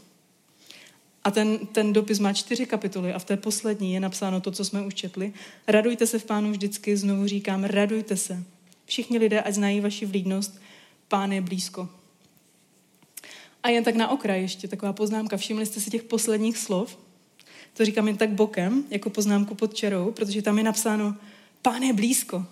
A 1.23 1.31
ten, 1.31 1.57
ten 1.57 1.93
dopis 1.93 2.19
má 2.19 2.33
čtyři 2.33 2.65
kapitoly 2.65 3.13
a 3.13 3.19
v 3.19 3.25
té 3.25 3.37
poslední 3.37 3.93
je 3.93 3.99
napsáno 3.99 4.41
to, 4.41 4.51
co 4.51 4.65
jsme 4.65 4.81
už 4.81 4.93
četli. 4.93 5.33
Radujte 5.67 6.07
se 6.07 6.19
v 6.19 6.25
pánu 6.25 6.51
vždycky, 6.51 6.97
znovu 6.97 7.27
říkám, 7.27 7.63
radujte 7.63 8.17
se. 8.17 8.43
Všichni 8.85 9.17
lidé, 9.17 9.41
ať 9.41 9.53
znají 9.53 9.79
vaši 9.79 10.05
vlídnost, 10.05 10.61
pán 11.07 11.31
je 11.31 11.41
blízko. 11.41 11.89
A 13.63 13.69
jen 13.69 13.83
tak 13.83 13.95
na 13.95 14.09
okraj 14.09 14.41
ještě 14.41 14.67
taková 14.67 14.93
poznámka. 14.93 15.37
Všimli 15.37 15.65
jste 15.65 15.79
si 15.79 15.89
těch 15.89 16.03
posledních 16.03 16.57
slov? 16.57 16.97
To 17.73 17.85
říkám 17.85 18.07
jen 18.07 18.17
tak 18.17 18.29
bokem, 18.29 18.83
jako 18.89 19.09
poznámku 19.09 19.55
pod 19.55 19.73
čarou, 19.73 20.11
protože 20.11 20.41
tam 20.41 20.57
je 20.57 20.63
napsáno, 20.63 21.15
pán 21.61 21.83
je 21.83 21.93
blízko. 21.93 22.45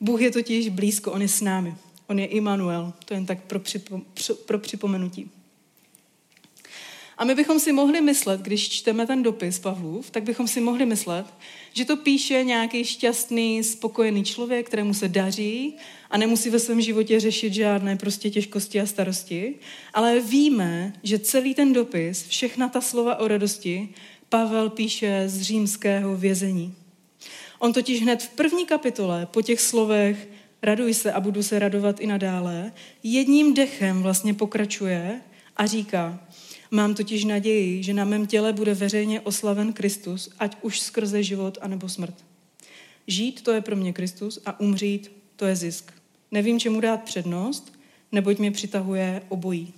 Bůh 0.00 0.20
je 0.20 0.30
totiž 0.30 0.68
blízko, 0.68 1.12
on 1.12 1.22
je 1.22 1.28
s 1.28 1.40
námi. 1.40 1.74
On 2.06 2.18
je 2.18 2.26
Immanuel. 2.26 2.92
To 3.04 3.14
jen 3.14 3.26
tak 3.26 3.42
pro, 3.42 3.58
připo, 3.58 4.00
pro 4.46 4.58
připomenutí. 4.58 5.30
A 7.22 7.24
my 7.24 7.34
bychom 7.34 7.60
si 7.60 7.72
mohli 7.72 8.00
myslet, 8.00 8.40
když 8.40 8.68
čteme 8.68 9.06
ten 9.06 9.22
dopis 9.22 9.58
Pavlův, 9.58 10.10
tak 10.10 10.22
bychom 10.22 10.48
si 10.48 10.60
mohli 10.60 10.86
myslet, 10.86 11.26
že 11.72 11.84
to 11.84 11.96
píše 11.96 12.44
nějaký 12.44 12.84
šťastný, 12.84 13.64
spokojený 13.64 14.24
člověk, 14.24 14.66
kterému 14.66 14.94
se 14.94 15.08
daří 15.08 15.76
a 16.10 16.18
nemusí 16.18 16.50
ve 16.50 16.58
svém 16.58 16.80
životě 16.80 17.20
řešit 17.20 17.54
žádné 17.54 17.96
prostě 17.96 18.30
těžkosti 18.30 18.80
a 18.80 18.86
starosti. 18.86 19.54
Ale 19.94 20.20
víme, 20.20 20.92
že 21.02 21.18
celý 21.18 21.54
ten 21.54 21.72
dopis, 21.72 22.26
všechna 22.28 22.68
ta 22.68 22.80
slova 22.80 23.16
o 23.16 23.28
radosti, 23.28 23.88
Pavel 24.28 24.70
píše 24.70 25.22
z 25.26 25.42
římského 25.42 26.16
vězení. 26.16 26.74
On 27.58 27.72
totiž 27.72 28.02
hned 28.02 28.22
v 28.22 28.28
první 28.28 28.66
kapitole 28.66 29.26
po 29.26 29.42
těch 29.42 29.60
slovech 29.60 30.28
raduj 30.62 30.94
se 30.94 31.12
a 31.12 31.20
budu 31.20 31.42
se 31.42 31.58
radovat 31.58 32.00
i 32.00 32.06
nadále, 32.06 32.72
jedním 33.02 33.54
dechem 33.54 34.02
vlastně 34.02 34.34
pokračuje 34.34 35.20
a 35.56 35.66
říká, 35.66 36.20
Mám 36.74 36.94
totiž 36.94 37.24
naději, 37.24 37.82
že 37.82 37.94
na 37.94 38.04
mém 38.04 38.26
těle 38.26 38.52
bude 38.52 38.74
veřejně 38.74 39.20
oslaven 39.20 39.72
Kristus, 39.72 40.30
ať 40.38 40.56
už 40.62 40.80
skrze 40.80 41.22
život 41.22 41.58
anebo 41.60 41.88
smrt. 41.88 42.24
Žít 43.06 43.42
to 43.42 43.52
je 43.52 43.60
pro 43.60 43.76
mě 43.76 43.92
Kristus 43.92 44.38
a 44.46 44.60
umřít 44.60 45.12
to 45.36 45.46
je 45.46 45.56
zisk. 45.56 45.92
Nevím, 46.30 46.60
čemu 46.60 46.80
dát 46.80 47.02
přednost, 47.02 47.72
neboť 48.12 48.38
mě 48.38 48.50
přitahuje 48.50 49.22
obojí. 49.28 49.72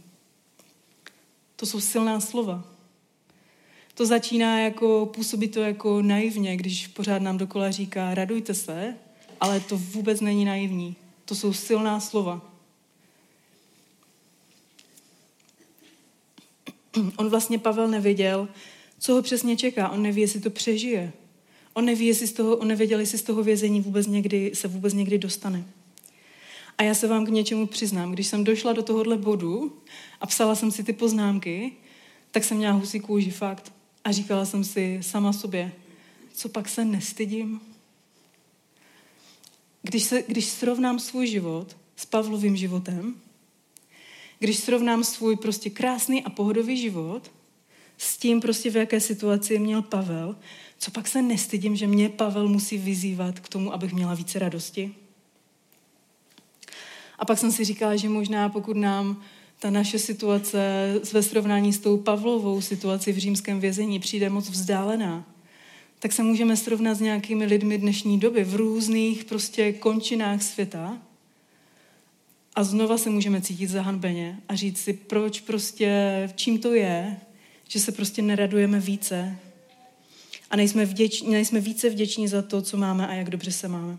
To 1.56 1.66
jsou 1.66 1.80
silná 1.80 2.20
slova. 2.20 2.64
To 3.94 4.06
začíná 4.06 4.60
jako, 4.60 5.10
působí 5.14 5.48
to 5.48 5.60
jako 5.60 6.02
naivně, 6.02 6.56
když 6.56 6.86
pořád 6.86 7.22
nám 7.22 7.38
dokola 7.38 7.70
říká, 7.70 8.14
radujte 8.14 8.54
se, 8.54 8.94
ale 9.40 9.60
to 9.60 9.78
vůbec 9.78 10.20
není 10.20 10.44
naivní. 10.44 10.96
To 11.24 11.34
jsou 11.34 11.52
silná 11.52 12.00
slova. 12.00 12.53
on 17.16 17.28
vlastně 17.28 17.58
Pavel 17.58 17.88
nevěděl, 17.88 18.48
co 18.98 19.14
ho 19.14 19.22
přesně 19.22 19.56
čeká. 19.56 19.88
On 19.88 20.02
neví, 20.02 20.20
jestli 20.20 20.40
to 20.40 20.50
přežije. 20.50 21.12
On 21.72 21.84
neví, 21.84 22.06
jestli 22.06 22.26
z 22.26 22.32
toho, 22.32 22.56
on 22.56 22.68
nevěděl, 22.68 23.00
jestli 23.00 23.18
z 23.18 23.22
toho 23.22 23.42
vězení 23.42 23.80
vůbec 23.80 24.06
někdy, 24.06 24.50
se 24.54 24.68
vůbec 24.68 24.94
někdy 24.94 25.18
dostane. 25.18 25.64
A 26.78 26.82
já 26.82 26.94
se 26.94 27.08
vám 27.08 27.26
k 27.26 27.28
něčemu 27.28 27.66
přiznám. 27.66 28.12
Když 28.12 28.26
jsem 28.26 28.44
došla 28.44 28.72
do 28.72 28.82
tohohle 28.82 29.16
bodu 29.16 29.78
a 30.20 30.26
psala 30.26 30.54
jsem 30.54 30.70
si 30.70 30.84
ty 30.84 30.92
poznámky, 30.92 31.72
tak 32.30 32.44
jsem 32.44 32.56
měla 32.56 32.72
husí 32.72 33.00
kůži 33.00 33.30
fakt. 33.30 33.72
A 34.04 34.12
říkala 34.12 34.44
jsem 34.44 34.64
si 34.64 34.98
sama 35.02 35.32
sobě, 35.32 35.72
co 36.34 36.48
pak 36.48 36.68
se 36.68 36.84
nestydím? 36.84 37.60
Když, 39.82 40.04
se, 40.04 40.22
když 40.26 40.44
srovnám 40.44 40.98
svůj 40.98 41.26
život 41.26 41.76
s 41.96 42.06
Pavlovým 42.06 42.56
životem, 42.56 43.14
když 44.38 44.58
srovnám 44.58 45.04
svůj 45.04 45.36
prostě 45.36 45.70
krásný 45.70 46.24
a 46.24 46.30
pohodový 46.30 46.76
život 46.76 47.30
s 47.98 48.16
tím 48.16 48.40
prostě 48.40 48.70
v 48.70 48.76
jaké 48.76 49.00
situaci 49.00 49.58
měl 49.58 49.82
Pavel, 49.82 50.36
co 50.78 50.90
pak 50.90 51.08
se 51.08 51.22
nestydím, 51.22 51.76
že 51.76 51.86
mě 51.86 52.08
Pavel 52.08 52.48
musí 52.48 52.78
vyzývat 52.78 53.40
k 53.40 53.48
tomu, 53.48 53.72
abych 53.72 53.92
měla 53.92 54.14
více 54.14 54.38
radosti? 54.38 54.94
A 57.18 57.24
pak 57.24 57.38
jsem 57.38 57.52
si 57.52 57.64
říkala, 57.64 57.96
že 57.96 58.08
možná 58.08 58.48
pokud 58.48 58.76
nám 58.76 59.22
ta 59.58 59.70
naše 59.70 59.98
situace 59.98 60.60
ve 61.12 61.22
srovnání 61.22 61.72
s 61.72 61.78
tou 61.78 61.96
Pavlovou 61.96 62.60
situací 62.60 63.12
v 63.12 63.18
římském 63.18 63.60
vězení 63.60 64.00
přijde 64.00 64.30
moc 64.30 64.48
vzdálená, 64.48 65.24
tak 65.98 66.12
se 66.12 66.22
můžeme 66.22 66.56
srovnat 66.56 66.94
s 66.94 67.00
nějakými 67.00 67.46
lidmi 67.46 67.78
dnešní 67.78 68.20
doby 68.20 68.44
v 68.44 68.54
různých 68.54 69.24
prostě 69.24 69.72
končinách 69.72 70.42
světa, 70.42 70.98
a 72.54 72.64
znova 72.64 72.99
se 72.99 73.11
můžeme 73.11 73.40
cítit 73.40 73.66
zahanbeně 73.66 74.40
a 74.49 74.54
říct 74.54 74.78
si, 74.78 74.92
proč 74.92 75.40
prostě, 75.40 75.92
čím 76.34 76.58
to 76.58 76.75
je, 76.75 77.20
že 77.68 77.80
se 77.80 77.92
prostě 77.92 78.23
neradujeme 78.23 78.80
více 78.80 79.38
a 80.50 80.56
nejsme, 80.56 80.84
vděč, 80.84 81.23
nejsme 81.23 81.61
více 81.61 81.90
vděční 81.90 82.28
za 82.28 82.42
to, 82.42 82.62
co 82.62 82.76
máme 82.76 83.08
a 83.08 83.14
jak 83.14 83.30
dobře 83.30 83.52
se 83.52 83.68
máme. 83.68 83.99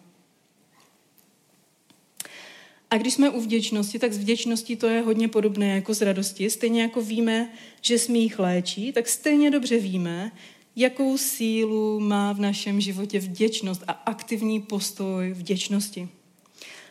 A 2.90 2.98
když 2.98 3.14
jsme 3.14 3.30
u 3.30 3.42
vděčnosti, 3.42 4.00
tak 4.00 4.14
s 4.14 4.18
vděčností 4.18 4.76
to 4.76 4.88
je 4.88 5.02
hodně 5.02 5.28
podobné 5.28 5.76
jako 5.76 5.94
s 5.94 6.02
radostí. 6.02 6.50
Stejně 6.50 6.82
jako 6.82 7.02
víme, 7.02 7.50
že 7.82 8.00
smích 8.00 8.40
léčí, 8.40 8.92
tak 8.92 9.08
stejně 9.08 9.52
dobře 9.52 9.80
víme, 9.80 10.32
jakou 10.76 11.18
sílu 11.18 12.00
má 12.00 12.34
v 12.34 12.40
našem 12.40 12.82
životě 12.82 13.20
vděčnost 13.20 13.84
a 13.88 13.92
aktivní 13.92 14.62
postoj 14.62 15.32
vděčnosti. 15.32 16.10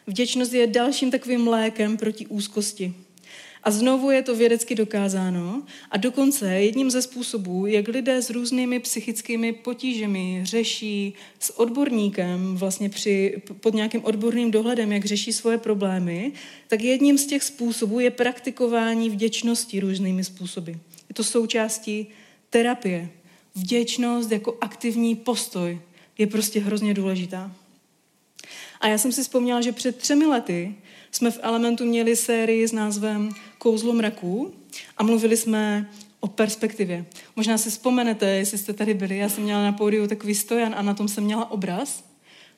Vděčnost 0.07 0.53
je 0.53 0.67
dalším 0.67 1.11
takovým 1.11 1.49
lékem 1.49 1.97
proti 1.97 2.27
úzkosti. 2.27 2.95
A 3.65 3.71
znovu 3.71 4.11
je 4.11 4.23
to 4.23 4.37
vědecky 4.37 4.75
dokázáno 4.75 5.63
a 5.91 5.97
dokonce 5.97 6.55
jedním 6.55 6.91
ze 6.91 7.03
způsobů, 7.03 7.67
jak 7.67 7.89
lidé 7.89 8.23
s 8.23 8.31
různými 8.31 8.81
psychickými 8.81 9.53
potížemi 9.53 10.41
řeší 10.43 11.15
s 11.39 11.59
odborníkem, 11.59 12.57
vlastně 12.57 12.91
při, 12.91 13.43
pod 13.61 13.75
nějakým 13.75 14.05
odborným 14.05 14.51
dohledem, 14.51 14.93
jak 14.93 15.05
řeší 15.05 15.33
svoje 15.33 15.59
problémy, 15.59 16.33
tak 16.69 16.81
jedním 16.83 17.19
z 17.19 17.27
těch 17.27 17.43
způsobů 17.43 18.01
je 18.01 18.11
praktikování 18.11 19.11
vděčnosti 19.11 19.81
různými 19.81 20.25
způsoby. 20.25 20.71
Je 21.09 21.15
to 21.15 21.25
součástí 21.25 22.07
terapie. 22.51 23.09
Vděčnost 23.55 24.33
jako 24.33 24.59
aktivní 24.61 25.15
postoj 25.15 25.81
je 26.19 26.27
prostě 26.27 26.61
hrozně 26.61 26.95
důležitá. 26.95 27.57
A 28.81 28.89
já 28.89 28.99
jsem 28.99 29.13
si 29.13 29.23
vzpomněla, 29.23 29.61
že 29.61 29.73
před 29.73 29.97
třemi 29.97 30.27
lety 30.27 30.75
jsme 31.11 31.31
v 31.31 31.39
Elementu 31.43 31.85
měli 31.85 32.17
sérii 32.17 32.69
s 32.69 32.73
názvem 32.73 33.31
Kouzlo 33.59 33.93
mraků 33.93 34.55
a 34.97 35.03
mluvili 35.03 35.37
jsme 35.37 35.91
o 36.21 36.27
perspektivě. 36.27 37.07
Možná 37.37 37.59
si 37.59 37.71
vzpomenete, 37.71 38.27
jestli 38.27 38.59
jste 38.59 38.73
tady 38.73 38.95
byli, 38.95 39.19
já 39.19 39.29
jsem 39.29 39.45
měla 39.45 39.63
na 39.63 39.73
pódiu 39.73 40.07
takový 40.07 40.35
stojan 40.35 40.75
a 40.79 40.83
na 40.83 40.95
tom 40.95 41.09
jsem 41.09 41.25
měla 41.25 41.51
obraz. 41.51 42.05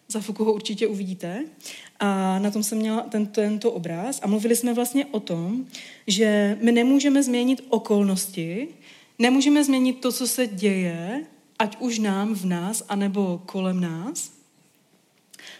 za 0.08 0.20
chvilku 0.20 0.44
ho 0.44 0.52
určitě 0.52 0.86
uvidíte. 0.86 1.44
A 2.00 2.38
na 2.38 2.50
tom 2.50 2.62
jsem 2.62 2.78
měla 2.78 3.00
tento, 3.00 3.40
tento 3.40 3.72
obraz. 3.72 4.20
A 4.22 4.26
mluvili 4.26 4.56
jsme 4.56 4.74
vlastně 4.74 5.06
o 5.06 5.20
tom, 5.20 5.66
že 6.06 6.58
my 6.62 6.72
nemůžeme 6.72 7.22
změnit 7.22 7.64
okolnosti, 7.68 8.68
nemůžeme 9.18 9.64
změnit 9.64 10.00
to, 10.00 10.12
co 10.12 10.26
se 10.26 10.46
děje, 10.46 11.26
ať 11.58 11.76
už 11.80 11.98
nám, 11.98 12.34
v 12.34 12.44
nás, 12.44 12.82
anebo 12.88 13.42
kolem 13.46 13.80
nás, 13.80 14.35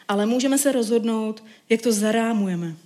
ale 0.09 0.27
můžeme 0.27 0.59
se 0.59 0.73
rozhodnout, 0.73 1.45
jak 1.69 1.83
to 1.83 1.93
zarámujeme. 1.93 2.77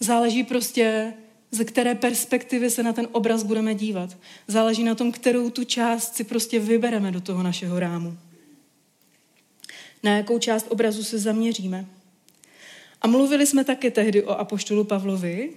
Záleží 0.00 0.44
prostě, 0.44 1.14
ze 1.50 1.64
které 1.64 1.94
perspektivy 1.94 2.70
se 2.70 2.82
na 2.82 2.92
ten 2.92 3.08
obraz 3.12 3.42
budeme 3.42 3.74
dívat. 3.74 4.16
Záleží 4.48 4.84
na 4.84 4.94
tom, 4.94 5.12
kterou 5.12 5.50
tu 5.50 5.64
část 5.64 6.16
si 6.16 6.24
prostě 6.24 6.58
vybereme 6.60 7.12
do 7.12 7.20
toho 7.20 7.42
našeho 7.42 7.80
rámu. 7.80 8.18
Na 10.02 10.16
jakou 10.16 10.38
část 10.38 10.66
obrazu 10.68 11.04
se 11.04 11.18
zaměříme. 11.18 11.86
A 13.02 13.06
mluvili 13.06 13.46
jsme 13.46 13.64
taky 13.64 13.90
tehdy 13.90 14.22
o 14.22 14.30
apoštolu 14.30 14.84
Pavlovi. 14.84 15.50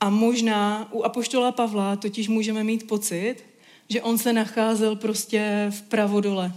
A 0.00 0.10
možná 0.10 0.92
u 0.92 1.02
apoštola 1.02 1.52
Pavla 1.52 1.96
totiž 1.96 2.28
můžeme 2.28 2.64
mít 2.64 2.86
pocit, 2.86 3.36
že 3.88 4.02
on 4.02 4.18
se 4.18 4.32
nacházel 4.32 4.96
prostě 4.96 5.66
v 5.70 5.82
pravodole. 5.82 6.52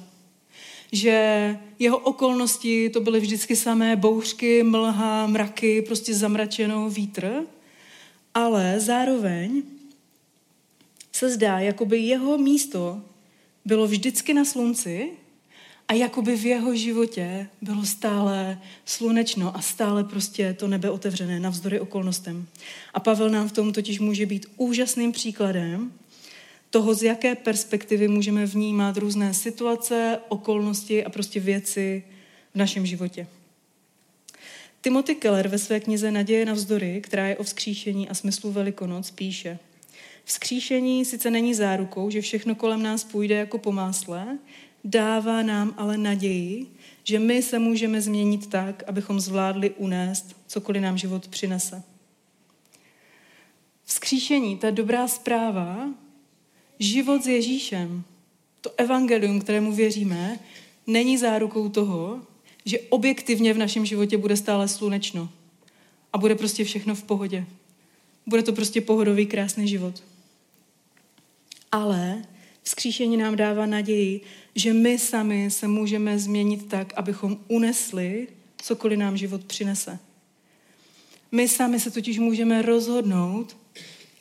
Že 0.91 1.57
jeho 1.79 1.97
okolnosti 1.97 2.89
to 2.89 3.01
byly 3.01 3.19
vždycky 3.19 3.55
samé 3.55 3.95
bouřky, 3.95 4.63
mlha, 4.63 5.27
mraky, 5.27 5.81
prostě 5.81 6.15
zamračenou 6.15 6.89
vítr. 6.89 7.43
Ale 8.33 8.79
zároveň 8.79 9.63
se 11.11 11.29
zdá, 11.29 11.59
jako 11.59 11.85
by 11.85 11.97
jeho 11.99 12.37
místo 12.37 13.01
bylo 13.65 13.87
vždycky 13.87 14.33
na 14.33 14.45
slunci 14.45 15.09
a 15.87 15.93
jakoby 15.93 16.37
v 16.37 16.45
jeho 16.45 16.75
životě 16.75 17.47
bylo 17.61 17.85
stále 17.85 18.61
slunečno 18.85 19.55
a 19.55 19.61
stále 19.61 20.03
prostě 20.03 20.53
to 20.53 20.67
nebe 20.67 20.89
otevřené 20.89 21.39
navzdory 21.39 21.79
okolnostem. 21.79 22.47
A 22.93 22.99
Pavel 22.99 23.29
nám 23.29 23.49
v 23.49 23.51
tom 23.51 23.73
totiž 23.73 23.99
může 23.99 24.25
být 24.25 24.45
úžasným 24.57 25.11
příkladem 25.11 25.91
toho, 26.69 26.93
z 26.93 27.03
jaké 27.03 27.35
perspektivy 27.35 28.07
můžeme 28.07 28.45
vnímat 28.45 28.97
různé 28.97 29.33
situace, 29.33 30.19
okolnosti 30.29 31.05
a 31.05 31.09
prostě 31.09 31.39
věci 31.39 32.03
v 32.53 32.57
našem 32.57 32.85
životě. 32.85 33.27
Timothy 34.81 35.15
Keller 35.15 35.47
ve 35.47 35.57
své 35.57 35.79
knize 35.79 36.11
Naděje 36.11 36.45
na 36.45 36.53
vzdory, 36.53 37.01
která 37.01 37.27
je 37.27 37.37
o 37.37 37.43
vzkříšení 37.43 38.09
a 38.09 38.13
smyslu 38.13 38.51
Velikonoc, 38.51 39.11
píše 39.11 39.59
Vzkříšení 40.29 41.05
sice 41.05 41.31
není 41.31 41.53
zárukou, 41.53 42.09
že 42.09 42.21
všechno 42.21 42.55
kolem 42.55 42.83
nás 42.83 43.03
půjde 43.03 43.35
jako 43.35 43.57
po 43.57 43.71
másle, 43.71 44.37
dává 44.83 45.41
nám 45.41 45.73
ale 45.77 45.97
naději, 45.97 46.67
že 47.03 47.19
my 47.19 47.41
se 47.41 47.59
můžeme 47.59 48.01
změnit 48.01 48.49
tak, 48.49 48.83
abychom 48.87 49.19
zvládli 49.19 49.69
unést, 49.69 50.35
cokoliv 50.47 50.81
nám 50.81 50.97
život 50.97 51.27
přinese. 51.27 51.83
Vzkříšení, 53.83 54.57
ta 54.57 54.69
dobrá 54.69 55.07
zpráva, 55.07 55.89
život 56.79 57.23
s 57.23 57.27
Ježíšem, 57.27 58.03
to 58.61 58.71
evangelium, 58.77 59.41
kterému 59.41 59.71
věříme, 59.71 60.39
není 60.87 61.17
zárukou 61.17 61.69
toho, 61.69 62.21
že 62.65 62.79
objektivně 62.79 63.53
v 63.53 63.57
našem 63.57 63.85
životě 63.85 64.17
bude 64.17 64.37
stále 64.37 64.67
slunečno 64.67 65.29
a 66.13 66.17
bude 66.17 66.35
prostě 66.35 66.63
všechno 66.63 66.95
v 66.95 67.03
pohodě. 67.03 67.45
Bude 68.25 68.43
to 68.43 68.53
prostě 68.53 68.81
pohodový, 68.81 69.25
krásný 69.25 69.67
život. 69.67 70.03
Ale 71.71 72.23
vzkříšení 72.63 73.17
nám 73.17 73.35
dává 73.35 73.65
naději, 73.65 74.21
že 74.55 74.73
my 74.73 74.99
sami 74.99 75.51
se 75.51 75.67
můžeme 75.67 76.19
změnit 76.19 76.69
tak, 76.69 76.93
abychom 76.95 77.37
unesli 77.47 78.27
cokoliv 78.61 78.99
nám 78.99 79.17
život 79.17 79.43
přinese. 79.43 79.99
My 81.31 81.47
sami 81.47 81.79
se 81.79 81.91
totiž 81.91 82.19
můžeme 82.19 82.61
rozhodnout, 82.61 83.57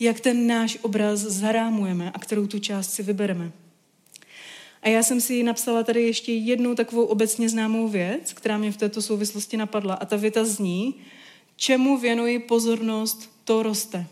jak 0.01 0.21
ten 0.21 0.47
náš 0.47 0.79
obraz 0.83 1.21
zarámujeme 1.21 2.11
a 2.11 2.19
kterou 2.19 2.47
tu 2.47 2.59
část 2.59 2.93
si 2.93 3.03
vybereme. 3.03 3.53
A 4.83 4.89
já 4.89 5.03
jsem 5.03 5.21
si 5.21 5.43
napsala 5.43 5.83
tady 5.83 6.03
ještě 6.03 6.33
jednu 6.33 6.75
takovou 6.75 7.05
obecně 7.05 7.49
známou 7.49 7.89
věc, 7.89 8.33
která 8.33 8.59
mě 8.59 8.73
v 8.73 8.77
této 8.77 9.03
souvislosti 9.03 9.57
napadla. 9.57 9.95
A 9.95 10.05
ta 10.05 10.17
věta 10.17 10.45
zní, 10.45 10.95
čemu 11.57 11.99
věnuji 11.99 12.39
pozornost, 12.39 13.31
to 13.45 13.63
roste. 13.63 14.07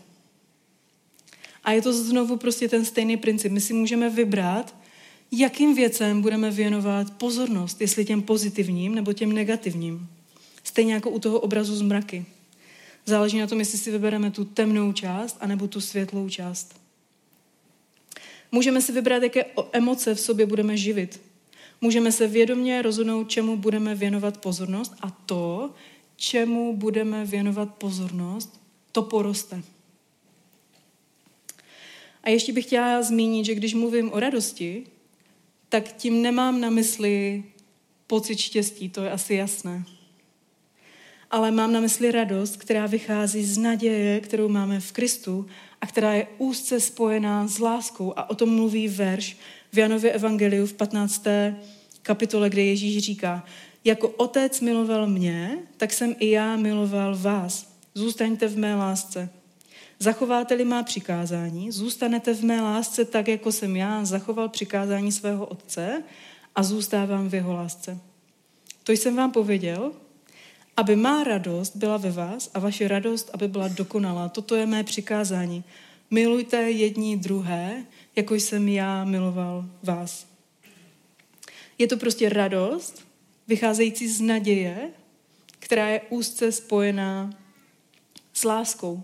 A 1.63 1.71
je 1.71 1.81
to 1.81 1.93
znovu 1.93 2.37
prostě 2.37 2.69
ten 2.69 2.85
stejný 2.85 3.17
princip. 3.17 3.51
My 3.51 3.61
si 3.61 3.73
můžeme 3.73 4.09
vybrat, 4.09 4.75
jakým 5.31 5.75
věcem 5.75 6.21
budeme 6.21 6.51
věnovat 6.51 7.11
pozornost, 7.11 7.81
jestli 7.81 8.05
těm 8.05 8.21
pozitivním 8.21 8.95
nebo 8.95 9.13
těm 9.13 9.33
negativním. 9.33 10.09
Stejně 10.63 10.93
jako 10.93 11.09
u 11.09 11.19
toho 11.19 11.39
obrazu 11.39 11.75
z 11.75 11.81
mraky. 11.81 12.25
Záleží 13.09 13.39
na 13.39 13.47
tom, 13.47 13.59
jestli 13.59 13.77
si 13.77 13.91
vybereme 13.91 14.31
tu 14.31 14.45
temnou 14.45 14.93
část 14.93 15.37
anebo 15.39 15.67
tu 15.67 15.81
světlou 15.81 16.29
část. 16.29 16.81
Můžeme 18.51 18.81
si 18.81 18.91
vybrat, 18.91 19.23
jaké 19.23 19.45
emoce 19.71 20.15
v 20.15 20.19
sobě 20.19 20.45
budeme 20.45 20.77
živit. 20.77 21.21
Můžeme 21.81 22.11
se 22.11 22.27
vědomě 22.27 22.81
rozhodnout, 22.81 23.29
čemu 23.29 23.57
budeme 23.57 23.95
věnovat 23.95 24.37
pozornost 24.37 24.93
a 25.01 25.09
to, 25.09 25.73
čemu 26.15 26.77
budeme 26.77 27.25
věnovat 27.25 27.75
pozornost, 27.75 28.61
to 28.91 29.01
poroste. 29.01 29.63
A 32.23 32.29
ještě 32.29 32.53
bych 32.53 32.65
chtěla 32.65 33.03
zmínit, 33.03 33.45
že 33.45 33.55
když 33.55 33.73
mluvím 33.73 34.13
o 34.13 34.19
radosti, 34.19 34.87
tak 35.69 35.93
tím 35.93 36.21
nemám 36.21 36.61
na 36.61 36.69
mysli 36.69 37.43
pocit 38.07 38.37
štěstí, 38.37 38.89
to 38.89 39.03
je 39.03 39.11
asi 39.11 39.33
jasné. 39.33 39.85
Ale 41.31 41.51
mám 41.51 41.73
na 41.73 41.79
mysli 41.79 42.11
radost, 42.11 42.57
která 42.57 42.85
vychází 42.85 43.45
z 43.45 43.57
naděje, 43.57 44.19
kterou 44.19 44.49
máme 44.49 44.79
v 44.79 44.91
Kristu 44.91 45.47
a 45.81 45.87
která 45.87 46.13
je 46.13 46.27
úzce 46.37 46.79
spojená 46.79 47.47
s 47.47 47.59
láskou. 47.59 48.13
A 48.15 48.29
o 48.29 48.35
tom 48.35 48.55
mluví 48.55 48.87
verš 48.87 49.37
v 49.71 49.77
Janově 49.77 50.11
Evangeliu 50.11 50.65
v 50.65 50.73
15. 50.73 51.23
kapitole, 52.01 52.49
kde 52.49 52.63
Ježíš 52.63 53.03
říká, 53.03 53.43
jako 53.83 54.09
otec 54.09 54.61
miloval 54.61 55.07
mě, 55.07 55.57
tak 55.77 55.93
jsem 55.93 56.15
i 56.19 56.29
já 56.29 56.55
miloval 56.55 57.17
vás. 57.17 57.73
Zůstaňte 57.93 58.47
v 58.47 58.57
mé 58.57 58.75
lásce. 58.75 59.29
Zachováte-li 59.99 60.65
má 60.65 60.83
přikázání, 60.83 61.71
zůstanete 61.71 62.33
v 62.33 62.43
mé 62.43 62.61
lásce 62.61 63.05
tak, 63.05 63.27
jako 63.27 63.51
jsem 63.51 63.75
já 63.75 64.05
zachoval 64.05 64.49
přikázání 64.49 65.11
svého 65.11 65.45
otce 65.45 66.03
a 66.55 66.63
zůstávám 66.63 67.29
v 67.29 67.33
jeho 67.33 67.53
lásce. 67.53 67.99
To 68.83 68.91
jsem 68.91 69.15
vám 69.15 69.31
pověděl, 69.31 69.91
aby 70.77 70.95
má 70.95 71.23
radost 71.23 71.75
byla 71.75 71.97
ve 71.97 72.11
vás 72.11 72.51
a 72.53 72.59
vaše 72.59 72.87
radost, 72.87 73.29
aby 73.33 73.47
byla 73.47 73.67
dokonalá. 73.67 74.29
Toto 74.29 74.55
je 74.55 74.65
mé 74.65 74.83
přikázání. 74.83 75.63
Milujte 76.11 76.57
jedni 76.71 77.17
druhé, 77.17 77.83
jako 78.15 78.35
jsem 78.35 78.67
já 78.67 79.05
miloval 79.05 79.65
vás. 79.83 80.27
Je 81.77 81.87
to 81.87 81.97
prostě 81.97 82.29
radost, 82.29 83.07
vycházející 83.47 84.07
z 84.07 84.21
naděje, 84.21 84.89
která 85.59 85.87
je 85.87 86.01
úzce 86.09 86.51
spojená 86.51 87.29
s 88.33 88.43
láskou. 88.43 89.03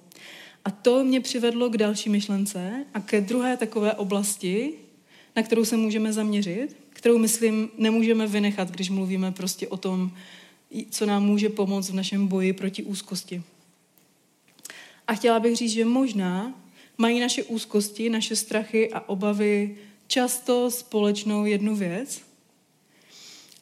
A 0.66 0.72
to 0.72 1.04
mě 1.04 1.22
přivedlo 1.22 1.70
k 1.70 1.78
další 1.78 2.10
myšlence 2.10 2.86
a 2.94 3.00
ke 3.00 3.22
druhé 3.22 3.58
takové 3.58 3.94
oblasti, 3.94 4.74
na 5.36 5.44
kterou 5.44 5.66
se 5.66 5.78
můžeme 5.78 6.14
zaměřit, 6.14 6.76
kterou, 6.90 7.18
myslím, 7.18 7.70
nemůžeme 7.78 8.28
vynechat, 8.28 8.72
když 8.72 8.90
mluvíme 8.90 9.32
prostě 9.32 9.68
o 9.68 9.78
tom, 9.78 10.12
co 10.90 11.06
nám 11.06 11.26
může 11.26 11.50
pomoct 11.50 11.90
v 11.90 11.96
našem 11.96 12.28
boji 12.28 12.54
proti 12.54 12.84
úzkosti. 12.84 13.44
A 15.08 15.14
chtěla 15.14 15.40
bych 15.40 15.58
říct, 15.58 15.72
že 15.72 15.86
možná 15.86 16.54
mají 16.98 17.20
naše 17.20 17.44
úzkosti, 17.44 18.10
naše 18.10 18.36
strachy 18.36 18.92
a 18.92 19.10
obavy 19.10 19.78
často 20.08 20.72
společnou 20.72 21.46
jednu 21.46 21.76
věc. 21.76 22.22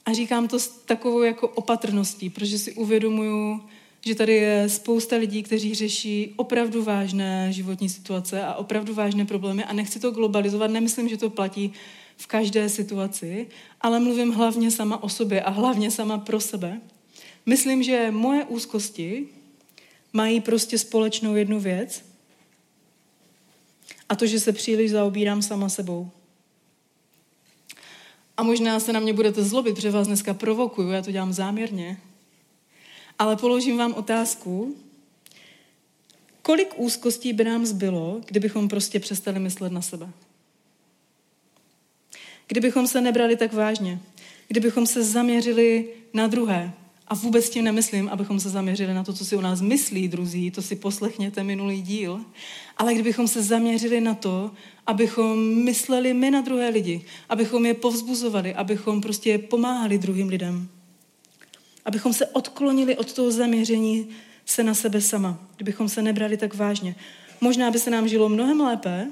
A 0.06 0.14
říkám 0.14 0.48
to 0.48 0.60
s 0.60 0.68
takovou 0.68 1.22
jako 1.22 1.48
opatrností, 1.48 2.30
protože 2.30 2.58
si 2.58 2.74
uvědomuju, 2.74 3.62
že 4.06 4.16
tady 4.16 4.34
je 4.34 4.70
spousta 4.70 5.16
lidí, 5.16 5.44
kteří 5.44 5.76
řeší 5.76 6.34
opravdu 6.36 6.84
vážné 6.84 7.54
životní 7.54 7.90
situace 7.90 8.44
a 8.44 8.54
opravdu 8.54 8.94
vážné 8.94 9.26
problémy 9.26 9.64
a 9.64 9.74
nechci 9.74 10.00
to 10.00 10.12
globalizovat, 10.12 10.72
nemyslím, 10.72 11.10
že 11.10 11.18
to 11.18 11.30
platí 11.30 11.74
v 12.18 12.28
každé 12.28 12.70
situaci, 12.70 13.48
ale 13.82 14.00
mluvím 14.00 14.32
hlavně 14.32 14.72
sama 14.72 15.04
o 15.04 15.10
sobě 15.10 15.42
a 15.42 15.50
hlavně 15.50 15.92
sama 15.92 16.18
pro 16.18 16.40
sebe. 16.40 16.82
Myslím, 17.46 17.84
že 17.84 18.12
moje 18.12 18.46
úzkosti 18.46 19.28
mají 20.14 20.42
prostě 20.42 20.78
společnou 20.78 21.36
jednu 21.36 21.60
věc 21.60 22.06
a 24.10 24.16
to, 24.16 24.26
že 24.26 24.40
se 24.40 24.54
příliš 24.54 24.92
zaobírám 24.92 25.42
sama 25.42 25.70
sebou. 25.70 26.12
A 28.38 28.44
možná 28.44 28.80
se 28.80 28.94
na 28.94 29.00
mě 29.00 29.14
budete 29.14 29.44
zlobit, 29.44 29.76
protože 29.76 29.92
vás 29.92 30.08
dneska 30.08 30.34
provokuju, 30.34 30.90
já 30.90 31.02
to 31.02 31.12
dělám 31.12 31.34
záměrně. 31.34 31.98
Ale 33.20 33.36
položím 33.36 33.78
vám 33.78 33.94
otázku, 33.94 34.76
kolik 36.42 36.80
úzkostí 36.80 37.34
by 37.34 37.44
nám 37.44 37.66
zbylo, 37.66 38.22
kdybychom 38.26 38.70
prostě 38.70 39.00
přestali 39.00 39.40
myslet 39.40 39.72
na 39.72 39.82
sebe? 39.82 40.10
Kdybychom 42.48 42.88
se 42.88 43.02
nebrali 43.02 43.38
tak 43.38 43.54
vážně. 43.54 44.00
kdybychom 44.48 44.88
se 44.88 45.04
zaměřili 45.04 45.90
na 46.14 46.28
druhé. 46.28 46.74
A 47.12 47.16
vůbec 47.16 47.50
tím 47.50 47.64
nemyslím, 47.64 48.10
abychom 48.10 48.40
se 48.40 48.50
zaměřili 48.50 48.94
na 48.94 49.04
to, 49.04 49.14
co 49.14 49.26
si 49.26 49.36
o 49.36 49.42
nás 49.42 49.62
myslí 49.62 50.08
druzí, 50.08 50.52
to 50.52 50.62
si 50.62 50.76
poslechněte 50.76 51.44
minulý 51.44 51.82
díl, 51.82 52.20
ale 52.78 52.94
kdybychom 52.94 53.28
se 53.28 53.44
zaměřili 53.44 54.02
na 54.02 54.14
to, 54.14 54.52
abychom 54.88 55.64
mysleli 55.64 56.14
my 56.14 56.32
na 56.32 56.42
druhé 56.42 56.70
lidi, 56.70 57.06
abychom 57.30 57.66
je 57.66 57.74
povzbuzovali, 57.74 58.54
abychom 58.54 59.02
prostě 59.02 59.38
pomáhali 59.38 59.98
druhým 59.98 60.28
lidem. 60.28 60.68
Abychom 61.86 62.14
se 62.14 62.26
odklonili 62.26 62.98
od 62.98 63.14
toho 63.14 63.32
zaměření 63.32 64.08
se 64.46 64.64
na 64.64 64.74
sebe 64.74 65.02
sama, 65.02 65.48
kdybychom 65.56 65.90
se 65.90 66.02
nebrali 66.02 66.38
tak 66.38 66.54
vážně. 66.54 66.96
Možná 67.42 67.72
by 67.72 67.80
se 67.80 67.90
nám 67.90 68.08
žilo 68.08 68.30
mnohem 68.30 68.62
lépe 68.62 69.12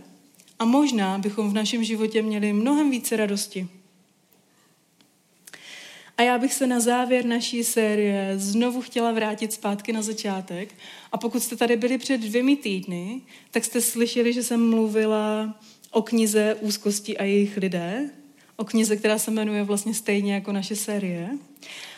a 0.60 0.66
možná 0.66 1.18
bychom 1.18 1.50
v 1.50 1.54
našem 1.54 1.84
životě 1.84 2.22
měli 2.22 2.54
mnohem 2.54 2.92
více 2.92 3.18
radosti. 3.18 3.68
A 6.20 6.22
já 6.22 6.38
bych 6.38 6.54
se 6.54 6.68
na 6.68 6.80
závěr 6.80 7.26
naší 7.26 7.64
série 7.64 8.34
znovu 8.38 8.82
chtěla 8.82 9.12
vrátit 9.12 9.54
zpátky 9.54 9.94
na 9.94 10.02
začátek. 10.02 10.76
A 11.12 11.18
pokud 11.18 11.44
jste 11.44 11.56
tady 11.56 11.76
byli 11.76 11.98
před 11.98 12.22
dvěmi 12.22 12.56
týdny, 12.56 13.22
tak 13.52 13.66
jste 13.66 13.82
slyšeli, 13.82 14.34
že 14.34 14.44
jsem 14.44 14.70
mluvila 14.70 15.56
o 15.92 16.02
knize 16.02 16.56
Úzkosti 16.60 17.18
a 17.18 17.24
jejich 17.24 17.58
lidé, 17.58 18.10
o 18.56 18.66
knize, 18.66 18.96
která 18.96 19.18
se 19.18 19.32
jmenuje 19.32 19.64
vlastně 19.64 19.94
stejně 19.94 20.34
jako 20.34 20.52
naše 20.52 20.76
série. 20.76 21.30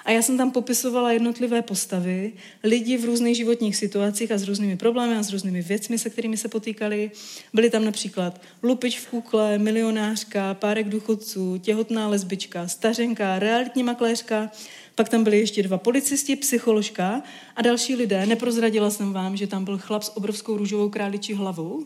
A 0.05 0.11
já 0.11 0.21
jsem 0.21 0.37
tam 0.37 0.51
popisovala 0.51 1.11
jednotlivé 1.11 1.61
postavy, 1.61 2.33
lidi 2.63 2.97
v 2.97 3.05
různých 3.05 3.37
životních 3.37 3.75
situacích 3.75 4.31
a 4.31 4.37
s 4.37 4.43
různými 4.43 4.77
problémy 4.77 5.15
a 5.15 5.23
s 5.23 5.31
různými 5.31 5.61
věcmi, 5.61 5.97
se 5.97 6.09
kterými 6.09 6.37
se 6.37 6.47
potýkali. 6.47 7.11
Byly 7.53 7.69
tam 7.69 7.85
například 7.85 8.41
lupič 8.63 8.99
v 8.99 9.07
kukle, 9.07 9.57
milionářka, 9.57 10.53
párek 10.53 10.89
důchodců, 10.89 11.57
těhotná 11.57 12.07
lesbička, 12.07 12.67
stařenka, 12.67 13.39
realitní 13.39 13.83
makléřka, 13.83 14.51
pak 14.95 15.09
tam 15.09 15.23
byli 15.23 15.39
ještě 15.39 15.63
dva 15.63 15.77
policisti, 15.77 16.35
psycholožka 16.35 17.23
a 17.55 17.61
další 17.61 17.95
lidé. 17.95 18.25
Neprozradila 18.25 18.89
jsem 18.89 19.13
vám, 19.13 19.37
že 19.37 19.47
tam 19.47 19.65
byl 19.65 19.77
chlap 19.77 20.03
s 20.03 20.17
obrovskou 20.17 20.57
růžovou 20.57 20.89
králičí 20.89 21.33
hlavou, 21.33 21.85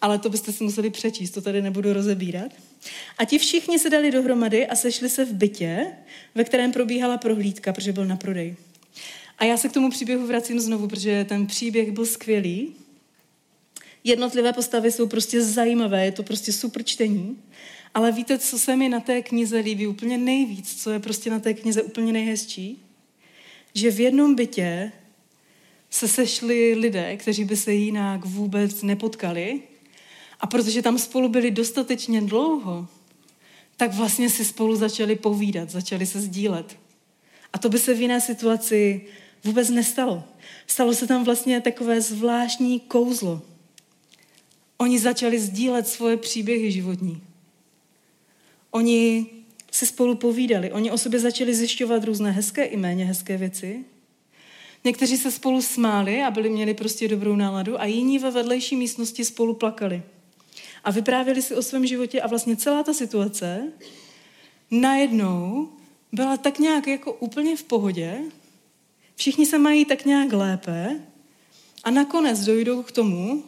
ale 0.00 0.18
to 0.18 0.28
byste 0.28 0.52
si 0.52 0.64
museli 0.64 0.90
přečíst, 0.90 1.30
to 1.30 1.40
tady 1.40 1.62
nebudu 1.62 1.92
rozebírat. 1.92 2.52
A 3.18 3.24
ti 3.24 3.38
všichni 3.38 3.78
se 3.78 3.90
dali 3.90 4.10
dohromady 4.10 4.66
a 4.66 4.76
sešli 4.76 5.08
se 5.08 5.24
v 5.24 5.32
bytě, 5.32 5.86
ve 6.34 6.44
kterém 6.44 6.72
probíhala 6.72 7.18
prohlídka, 7.18 7.72
protože 7.72 7.92
byl 7.92 8.04
na 8.04 8.16
prodej. 8.16 8.56
A 9.38 9.44
já 9.44 9.56
se 9.56 9.68
k 9.68 9.72
tomu 9.72 9.90
příběhu 9.90 10.26
vracím 10.26 10.60
znovu, 10.60 10.88
protože 10.88 11.24
ten 11.24 11.46
příběh 11.46 11.92
byl 11.92 12.06
skvělý. 12.06 12.68
Jednotlivé 14.04 14.52
postavy 14.52 14.92
jsou 14.92 15.08
prostě 15.08 15.42
zajímavé, 15.42 16.04
je 16.04 16.12
to 16.12 16.22
prostě 16.22 16.52
super 16.52 16.84
čtení. 16.84 17.38
Ale 17.94 18.12
víte, 18.12 18.38
co 18.38 18.58
se 18.58 18.76
mi 18.76 18.88
na 18.88 19.00
té 19.00 19.22
knize 19.22 19.58
líbí 19.58 19.86
úplně 19.86 20.18
nejvíc, 20.18 20.82
co 20.82 20.90
je 20.90 20.98
prostě 20.98 21.30
na 21.30 21.40
té 21.40 21.54
knize 21.54 21.82
úplně 21.82 22.12
nejhezčí? 22.12 22.82
Že 23.74 23.90
v 23.90 24.00
jednom 24.00 24.34
bytě 24.34 24.92
se 25.90 26.08
sešli 26.08 26.74
lidé, 26.74 27.16
kteří 27.16 27.44
by 27.44 27.56
se 27.56 27.72
jinak 27.72 28.24
vůbec 28.24 28.82
nepotkali, 28.82 29.62
a 30.40 30.46
protože 30.46 30.82
tam 30.82 30.98
spolu 30.98 31.28
byli 31.28 31.50
dostatečně 31.50 32.20
dlouho, 32.20 32.88
tak 33.76 33.94
vlastně 33.94 34.30
si 34.30 34.44
spolu 34.44 34.76
začali 34.76 35.16
povídat, 35.16 35.70
začali 35.70 36.06
se 36.06 36.20
sdílet. 36.20 36.76
A 37.52 37.58
to 37.58 37.68
by 37.68 37.78
se 37.78 37.94
v 37.94 38.00
jiné 38.00 38.20
situaci 38.20 39.06
vůbec 39.44 39.70
nestalo. 39.70 40.24
Stalo 40.66 40.94
se 40.94 41.06
tam 41.06 41.24
vlastně 41.24 41.60
takové 41.60 42.00
zvláštní 42.00 42.80
kouzlo. 42.80 43.42
Oni 44.78 44.98
začali 44.98 45.40
sdílet 45.40 45.88
svoje 45.88 46.16
příběhy 46.16 46.72
životní. 46.72 47.22
Oni 48.70 49.26
se 49.70 49.86
spolu 49.86 50.14
povídali, 50.14 50.72
oni 50.72 50.90
o 50.90 50.98
sobě 50.98 51.20
začali 51.20 51.54
zjišťovat 51.54 52.04
různé 52.04 52.30
hezké 52.30 52.64
i 52.64 52.76
méně 52.76 53.04
hezké 53.04 53.36
věci. 53.36 53.84
Někteří 54.84 55.16
se 55.16 55.30
spolu 55.30 55.62
smáli 55.62 56.22
a 56.22 56.30
byli 56.30 56.50
měli 56.50 56.74
prostě 56.74 57.08
dobrou 57.08 57.36
náladu 57.36 57.80
a 57.80 57.84
jiní 57.84 58.18
ve 58.18 58.30
vedlejší 58.30 58.76
místnosti 58.76 59.24
spolu 59.24 59.54
plakali 59.54 60.02
a 60.84 60.90
vyprávěli 60.90 61.42
si 61.42 61.54
o 61.54 61.62
svém 61.62 61.86
životě 61.86 62.20
a 62.20 62.26
vlastně 62.26 62.56
celá 62.56 62.82
ta 62.82 62.94
situace 62.94 63.72
najednou 64.70 65.68
byla 66.12 66.36
tak 66.36 66.58
nějak 66.58 66.86
jako 66.86 67.12
úplně 67.12 67.56
v 67.56 67.62
pohodě, 67.62 68.18
všichni 69.16 69.46
se 69.46 69.58
mají 69.58 69.84
tak 69.84 70.04
nějak 70.04 70.32
lépe 70.32 71.00
a 71.84 71.90
nakonec 71.90 72.44
dojdou 72.44 72.82
k 72.82 72.92
tomu, 72.92 73.44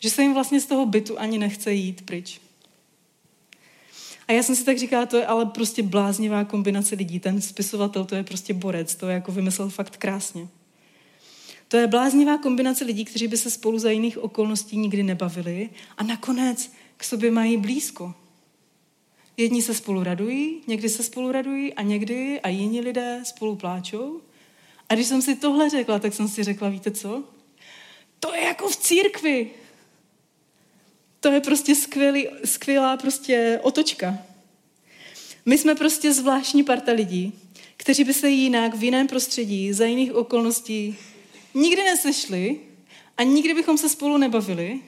že 0.00 0.10
se 0.10 0.22
jim 0.22 0.34
vlastně 0.34 0.60
z 0.60 0.66
toho 0.66 0.86
bytu 0.86 1.18
ani 1.18 1.38
nechce 1.38 1.72
jít 1.72 2.02
pryč. 2.02 2.40
A 4.28 4.32
já 4.32 4.42
jsem 4.42 4.56
si 4.56 4.64
tak 4.64 4.78
říkala, 4.78 5.06
to 5.06 5.16
je 5.16 5.26
ale 5.26 5.46
prostě 5.46 5.82
bláznivá 5.82 6.44
kombinace 6.44 6.94
lidí. 6.94 7.20
Ten 7.20 7.40
spisovatel, 7.40 8.04
to 8.04 8.14
je 8.14 8.24
prostě 8.24 8.54
borec, 8.54 8.94
to 8.94 9.08
je 9.08 9.14
jako 9.14 9.32
vymyslel 9.32 9.70
fakt 9.70 9.96
krásně. 9.96 10.48
To 11.74 11.78
je 11.78 11.86
bláznivá 11.86 12.38
kombinace 12.38 12.84
lidí, 12.84 13.04
kteří 13.04 13.28
by 13.28 13.36
se 13.36 13.50
spolu 13.50 13.78
za 13.78 13.90
jiných 13.90 14.18
okolností 14.18 14.76
nikdy 14.76 15.02
nebavili 15.02 15.70
a 15.96 16.02
nakonec 16.02 16.72
k 16.96 17.04
sobě 17.04 17.30
mají 17.30 17.56
blízko. 17.56 18.14
Jedni 19.36 19.62
se 19.62 19.74
spolu 19.74 20.02
radují, 20.02 20.60
někdy 20.66 20.88
se 20.88 21.02
spolu 21.02 21.32
radují 21.32 21.74
a 21.74 21.82
někdy 21.82 22.40
a 22.40 22.48
jiní 22.48 22.80
lidé 22.80 23.20
spolu 23.24 23.56
pláčou. 23.56 24.20
A 24.88 24.94
když 24.94 25.06
jsem 25.06 25.22
si 25.22 25.36
tohle 25.36 25.70
řekla, 25.70 25.98
tak 25.98 26.14
jsem 26.14 26.28
si 26.28 26.44
řekla, 26.44 26.68
víte 26.68 26.90
co? 26.90 27.24
To 28.20 28.34
je 28.34 28.40
jako 28.44 28.68
v 28.68 28.76
církvi. 28.76 29.50
To 31.20 31.28
je 31.28 31.40
prostě 31.40 31.74
skvělý, 31.74 32.28
skvělá 32.44 32.96
prostě 32.96 33.60
otočka. 33.62 34.18
My 35.46 35.58
jsme 35.58 35.74
prostě 35.74 36.12
zvláštní 36.12 36.64
parta 36.64 36.92
lidí, 36.92 37.32
kteří 37.76 38.04
by 38.04 38.14
se 38.14 38.30
jinak 38.30 38.74
v 38.74 38.84
jiném 38.84 39.06
prostředí, 39.06 39.72
za 39.72 39.84
jiných 39.84 40.12
okolností 40.12 40.96
nikdy 41.54 41.82
nesešli 41.82 42.60
a 43.16 43.22
nikdy 43.22 43.54
bychom 43.54 43.78
se 43.78 43.88
spolu 43.88 44.16
nebavili. 44.16 44.80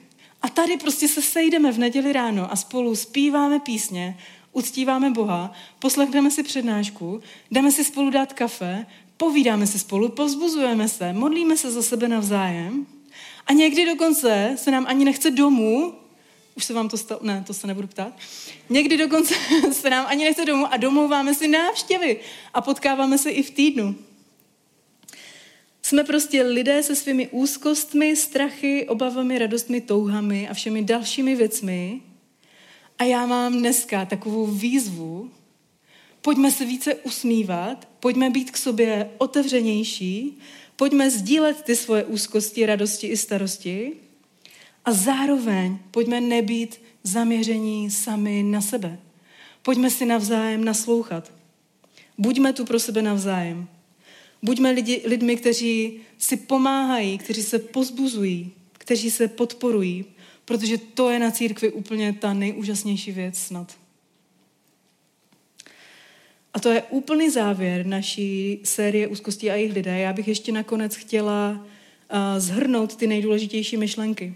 A 0.43 0.49
tady 0.49 0.77
prostě 0.77 1.09
se 1.09 1.23
sejdeme 1.23 1.73
v 1.73 1.79
neděli 1.79 2.13
ráno 2.13 2.53
a 2.53 2.57
spolu 2.57 2.97
zpíváme 2.97 3.61
písně, 3.61 4.19
uctíváme 4.53 5.11
Boha, 5.11 5.53
poslechneme 5.79 6.31
si 6.31 6.43
přednášku, 6.43 7.21
jdeme 7.51 7.73
si 7.73 7.85
spolu 7.85 8.11
dát 8.11 8.33
kafe, 8.33 8.87
povídáme 9.17 9.67
si 9.67 9.79
spolu, 9.79 10.09
povzbuzujeme 10.09 10.89
se, 10.89 11.13
modlíme 11.13 11.57
se 11.57 11.71
za 11.71 11.83
sebe 11.83 12.09
navzájem 12.09 12.87
a 13.47 13.53
někdy 13.53 13.87
dokonce 13.87 14.53
se 14.57 14.71
nám 14.71 14.87
ani 14.89 15.05
nechce 15.05 15.31
domů, 15.31 15.95
už 16.57 16.65
se 16.65 16.75
vám 16.75 16.89
to 16.89 16.97
stalo, 16.97 17.21
ne, 17.25 17.45
to 17.47 17.55
se 17.55 17.67
nebudu 17.67 17.89
ptát, 17.89 18.13
někdy 18.71 18.97
dokonce 18.97 19.35
se 19.73 19.91
nám 19.91 20.07
ani 20.09 20.25
nechce 20.25 20.45
domů 20.45 20.73
a 20.73 20.77
domlouváme 20.77 21.35
si 21.35 21.49
návštěvy 21.49 22.21
a 22.55 22.61
potkáváme 22.61 23.19
se 23.19 23.31
i 23.31 23.43
v 23.43 23.51
týdnu. 23.51 23.95
Jsme 25.87 26.05
prostě 26.05 26.43
lidé 26.43 26.83
se 26.83 26.97
svými 26.97 27.29
úzkostmi, 27.29 28.17
strachy, 28.17 28.89
obavami, 28.89 29.39
radostmi, 29.39 29.81
touhami 29.81 30.49
a 30.49 30.55
všemi 30.55 30.83
dalšími 30.83 31.37
věcmi. 31.37 32.01
A 32.99 33.05
já 33.05 33.27
mám 33.27 33.59
dneska 33.59 34.05
takovou 34.05 34.47
výzvu, 34.47 35.31
pojďme 36.23 36.51
se 36.51 36.65
více 36.65 36.95
usmívat, 36.95 37.89
pojďme 38.01 38.31
být 38.31 38.51
k 38.51 38.57
sobě 38.57 39.11
otevřenější, 39.19 40.39
pojďme 40.77 41.11
sdílet 41.11 41.63
ty 41.63 41.77
svoje 41.77 42.05
úzkosti, 42.05 42.67
radosti 42.67 43.07
i 43.07 43.17
starosti 43.17 43.93
a 44.85 44.93
zároveň 44.93 45.79
pojďme 45.91 46.21
nebýt 46.21 46.81
zaměření 47.03 47.91
sami 47.91 48.43
na 48.43 48.61
sebe. 48.61 48.99
Pojďme 49.63 49.91
si 49.91 50.07
navzájem 50.07 50.65
naslouchat. 50.65 51.33
Buďme 52.19 52.53
tu 52.53 52.65
pro 52.65 52.81
sebe 52.81 53.03
navzájem. 53.03 53.76
Buďme 54.43 54.71
lidi, 54.71 55.03
lidmi, 55.05 55.37
kteří 55.37 56.01
si 56.19 56.37
pomáhají, 56.37 57.19
kteří 57.19 57.43
se 57.43 57.59
pozbuzují, 57.59 58.53
kteří 58.73 59.11
se 59.11 59.29
podporují, 59.29 60.05
protože 60.45 60.79
to 60.79 61.11
je 61.11 61.19
na 61.19 61.31
církvi 61.31 61.73
úplně 61.73 62.13
ta 62.13 62.35
nejúžasnější 62.35 63.13
věc 63.13 63.39
snad. 63.39 63.77
A 66.55 66.61
to 66.61 66.69
je 66.71 66.83
úplný 66.83 67.31
závěr 67.31 67.87
naší 67.87 68.61
série 68.65 69.09
Úzkosti 69.09 69.51
a 69.51 69.55
jejich 69.55 69.73
lidé. 69.73 69.99
Já 69.99 70.13
bych 70.13 70.29
ještě 70.29 70.53
nakonec 70.53 70.95
chtěla 70.95 71.51
uh, 71.51 72.19
zhrnout 72.39 72.97
ty 72.97 73.07
nejdůležitější 73.07 73.77
myšlenky. 73.77 74.35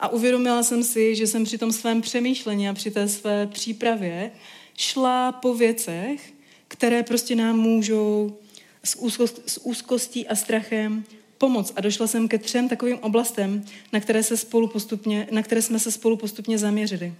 A 0.00 0.08
uvědomila 0.08 0.62
jsem 0.62 0.84
si, 0.84 1.16
že 1.16 1.26
jsem 1.26 1.44
při 1.44 1.58
tom 1.58 1.72
svém 1.72 2.00
přemýšlení 2.00 2.68
a 2.68 2.74
při 2.74 2.90
té 2.90 3.08
své 3.08 3.46
přípravě 3.46 4.30
šla 4.76 5.32
po 5.32 5.54
věcech, 5.54 6.32
které 6.68 7.02
prostě 7.02 7.34
nám 7.34 7.58
můžou 7.58 8.38
s, 8.84 8.98
úzkost, 8.98 9.42
s 9.46 9.66
úzkostí 9.66 10.28
a 10.28 10.34
strachem 10.34 11.04
pomoc. 11.38 11.72
A 11.76 11.80
došla 11.80 12.06
jsem 12.06 12.28
ke 12.28 12.38
třem 12.38 12.68
takovým 12.68 12.98
oblastem, 12.98 13.64
na 13.92 14.00
které, 14.00 14.22
se 14.22 14.36
spolu 14.36 14.68
postupně, 14.68 15.28
na 15.30 15.42
které 15.42 15.62
jsme 15.62 15.78
se 15.78 15.92
spolu 15.92 16.16
postupně 16.16 16.58
zaměřili. 16.58 17.14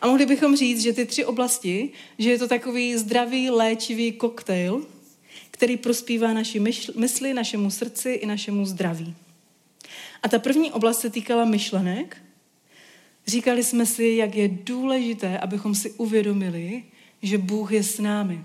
A 0.00 0.06
mohli 0.06 0.26
bychom 0.26 0.56
říct, 0.56 0.82
že 0.82 0.92
ty 0.92 1.06
tři 1.06 1.24
oblasti, 1.24 1.90
že 2.18 2.30
je 2.30 2.38
to 2.38 2.48
takový 2.48 2.96
zdravý, 2.96 3.50
léčivý 3.50 4.12
koktejl, 4.12 4.86
který 5.50 5.76
prospívá 5.76 6.32
naší 6.32 6.60
mysli, 6.96 7.34
našemu 7.34 7.70
srdci 7.70 8.10
i 8.10 8.26
našemu 8.26 8.66
zdraví. 8.66 9.14
A 10.22 10.28
ta 10.28 10.38
první 10.38 10.72
oblast 10.72 11.00
se 11.00 11.10
týkala 11.10 11.44
myšlenek. 11.44 12.16
Říkali 13.26 13.64
jsme 13.64 13.86
si, 13.86 14.04
jak 14.04 14.34
je 14.34 14.48
důležité, 14.48 15.38
abychom 15.38 15.74
si 15.74 15.90
uvědomili, 15.90 16.84
že 17.22 17.38
Bůh 17.38 17.72
je 17.72 17.82
s 17.82 17.98
námi. 17.98 18.44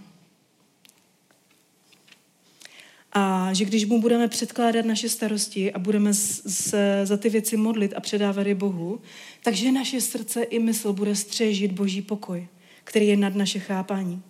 A 3.20 3.54
že 3.54 3.66
když 3.66 3.86
mu 3.86 4.02
budeme 4.02 4.28
předkládat 4.28 4.86
naše 4.86 5.10
starosti 5.10 5.74
a 5.74 5.80
budeme 5.80 6.14
se 6.14 7.02
za 7.04 7.18
ty 7.18 7.30
věci 7.30 7.58
modlit 7.58 7.94
a 7.96 8.00
předávat 8.00 8.48
je 8.48 8.56
Bohu, 8.56 9.02
takže 9.44 9.72
naše 9.72 10.02
srdce 10.02 10.44
i 10.44 10.60
mysl 10.60 10.94
bude 10.94 11.16
střežit 11.16 11.72
boží 11.72 12.02
pokoj, 12.02 12.48
který 12.84 13.08
je 13.08 13.18
nad 13.18 13.36
naše 13.36 13.60
chápání. 13.60 14.22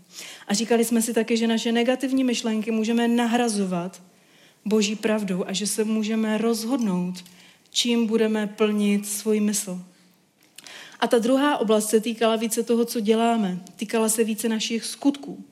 A 0.47 0.53
říkali 0.53 0.85
jsme 0.85 1.01
si 1.01 1.13
také, 1.13 1.37
že 1.37 1.47
naše 1.47 1.71
negativní 1.71 2.23
myšlenky 2.23 2.71
můžeme 2.71 3.07
nahrazovat 3.07 4.03
boží 4.65 4.95
pravdou 4.95 5.43
a 5.47 5.53
že 5.53 5.67
se 5.67 5.83
můžeme 5.83 6.37
rozhodnout, 6.37 7.23
čím 7.69 8.07
budeme 8.07 8.47
plnit 8.47 9.07
svůj 9.07 9.39
mysl. 9.39 9.81
A 10.99 11.07
ta 11.07 11.19
druhá 11.19 11.57
oblast 11.57 11.89
se 11.89 11.99
týkala 11.99 12.35
více 12.35 12.63
toho, 12.63 12.85
co 12.85 12.99
děláme. 12.99 13.59
Týkala 13.75 14.09
se 14.09 14.23
více 14.23 14.49
našich 14.49 14.85
skutků. 14.85 15.45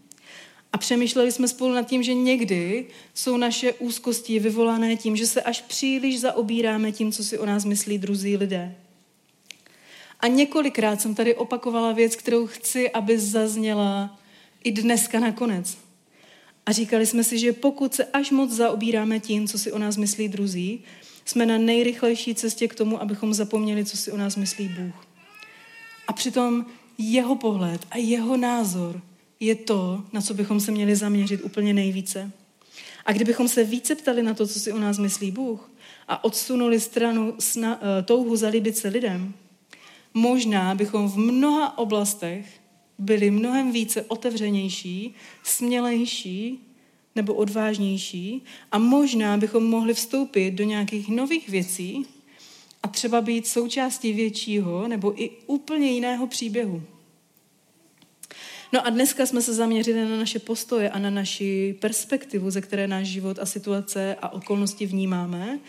A 0.76 0.78
přemýšleli 0.78 1.32
jsme 1.32 1.48
spolu 1.48 1.74
nad 1.74 1.88
tím, 1.88 2.04
že 2.04 2.14
někdy 2.14 2.86
jsou 3.14 3.38
naše 3.38 3.74
úzkosti 3.74 4.40
vyvolané 4.40 4.96
tím, 4.96 5.16
že 5.16 5.28
se 5.28 5.42
až 5.42 5.62
příliš 5.62 6.20
zaobíráme 6.20 6.92
tím, 6.92 7.12
co 7.12 7.24
si 7.24 7.40
o 7.40 7.46
nás 7.46 7.66
myslí 7.66 7.98
druzí 7.98 8.38
lidé. 8.38 8.76
A 10.20 10.28
několikrát 10.28 11.02
jsem 11.02 11.16
tady 11.16 11.36
opakovala 11.36 11.92
věc, 11.92 12.16
kterou 12.16 12.48
chci, 12.48 12.92
aby 12.92 13.20
zazněla 13.20 14.20
i 14.64 14.72
dneska 14.72 15.20
nakonec. 15.20 15.78
A 16.66 16.72
říkali 16.72 17.06
jsme 17.06 17.24
si, 17.24 17.40
že 17.40 17.54
pokud 17.54 17.94
se 17.94 18.06
až 18.06 18.32
moc 18.32 18.52
zaobíráme 18.52 19.20
tím, 19.20 19.48
co 19.48 19.60
si 19.60 19.72
o 19.72 19.78
nás 19.78 19.98
myslí 19.98 20.28
druzí, 20.28 20.84
jsme 21.26 21.46
na 21.46 21.58
nejrychlejší 21.58 22.36
cestě 22.36 22.68
k 22.68 22.76
tomu, 22.76 23.02
abychom 23.02 23.34
zapomněli, 23.34 23.86
co 23.86 23.98
si 23.98 24.12
o 24.12 24.18
nás 24.18 24.36
myslí 24.36 24.68
Bůh. 24.68 25.08
A 26.08 26.14
přitom 26.14 26.66
jeho 26.98 27.36
pohled 27.36 27.82
a 27.92 27.98
jeho 27.98 28.38
názor 28.38 29.02
je 29.40 29.56
to, 29.56 30.04
na 30.14 30.22
co 30.22 30.34
bychom 30.34 30.60
se 30.60 30.72
měli 30.72 30.96
zaměřit 30.96 31.44
úplně 31.44 31.74
nejvíce. 31.74 32.32
A 33.06 33.12
kdybychom 33.12 33.48
se 33.48 33.64
více 33.64 33.96
ptali 33.96 34.24
na 34.24 34.34
to, 34.34 34.48
co 34.48 34.60
si 34.60 34.72
o 34.72 34.80
nás 34.80 34.98
myslí 34.98 35.32
Bůh 35.32 35.72
a 36.08 36.24
odsunuli 36.24 36.80
stranu 36.80 37.36
sna, 37.40 37.80
eh, 37.82 38.04
touhu 38.04 38.36
zalíbit 38.36 38.78
se 38.78 38.88
lidem, 38.88 39.34
možná 40.14 40.76
bychom 40.76 41.10
v 41.10 41.18
mnoha 41.18 41.78
oblastech 41.78 42.46
byli 42.98 43.32
mnohem 43.32 43.72
více 43.72 44.02
otevřenější, 44.02 45.16
smělejší 45.44 46.60
nebo 47.16 47.34
odvážnější 47.34 48.44
a 48.72 48.78
možná 48.78 49.38
bychom 49.38 49.64
mohli 49.64 49.94
vstoupit 49.94 50.52
do 50.52 50.64
nějakých 50.64 51.10
nových 51.10 51.50
věcí 51.50 52.06
a 52.84 52.88
třeba 52.88 53.22
být 53.22 53.48
součástí 53.48 54.14
většího 54.14 54.88
nebo 54.88 55.22
i 55.24 55.30
úplně 55.48 55.92
jiného 55.92 56.28
příběhu. 56.28 56.84
No 58.74 58.88
a 58.88 58.90
dneska 58.90 59.26
jsme 59.26 59.42
se 59.42 59.54
zaměřili 59.54 60.10
na 60.10 60.18
naše 60.18 60.40
postoje 60.40 60.90
a 60.90 61.00
na 61.00 61.10
naši 61.10 61.76
perspektivu, 61.80 62.52
ze 62.52 62.62
které 62.62 62.88
náš 62.88 63.08
život 63.08 63.40
a 63.40 63.46
situace 63.46 64.16
a 64.22 64.34
okolnosti 64.34 64.86
vnímáme. 64.86 65.60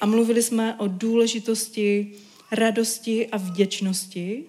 A 0.00 0.06
mluvili 0.06 0.42
jsme 0.42 0.74
o 0.78 0.88
důležitosti 0.88 2.12
radosti 2.52 3.26
a 3.26 3.36
vděčnosti. 3.36 4.44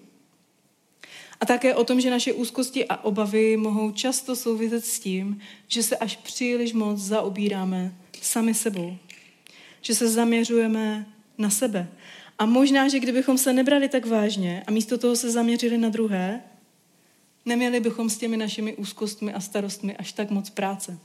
A 1.40 1.46
také 1.46 1.74
o 1.74 1.84
tom, 1.84 2.00
že 2.00 2.10
naše 2.10 2.32
úzkosti 2.32 2.88
a 2.88 3.04
obavy 3.04 3.56
mohou 3.56 3.90
často 3.90 4.36
souviset 4.36 4.84
s 4.84 5.00
tím, 5.00 5.40
že 5.68 5.82
se 5.82 5.96
až 5.96 6.16
příliš 6.16 6.72
moc 6.72 6.98
zaobíráme 6.98 7.94
sami 8.22 8.54
sebou. 8.54 8.96
Že 9.82 9.94
se 9.94 10.08
zaměřujeme 10.08 11.06
na 11.38 11.50
sebe. 11.50 11.88
A 12.38 12.46
možná, 12.46 12.88
že 12.88 13.00
kdybychom 13.00 13.38
se 13.38 13.52
nebrali 13.52 13.88
tak 13.88 14.06
vážně 14.06 14.62
a 14.66 14.70
místo 14.70 14.98
toho 14.98 15.16
se 15.16 15.30
zaměřili 15.30 15.78
na 15.78 15.88
druhé, 15.88 16.42
neměli 17.48 17.80
bychom 17.80 18.10
s 18.10 18.18
těmi 18.18 18.36
našimi 18.36 18.74
úzkostmi 18.74 19.32
a 19.32 19.40
starostmi 19.40 19.96
až 19.96 20.12
tak 20.12 20.30
moc 20.30 20.50
práce. 20.50 20.98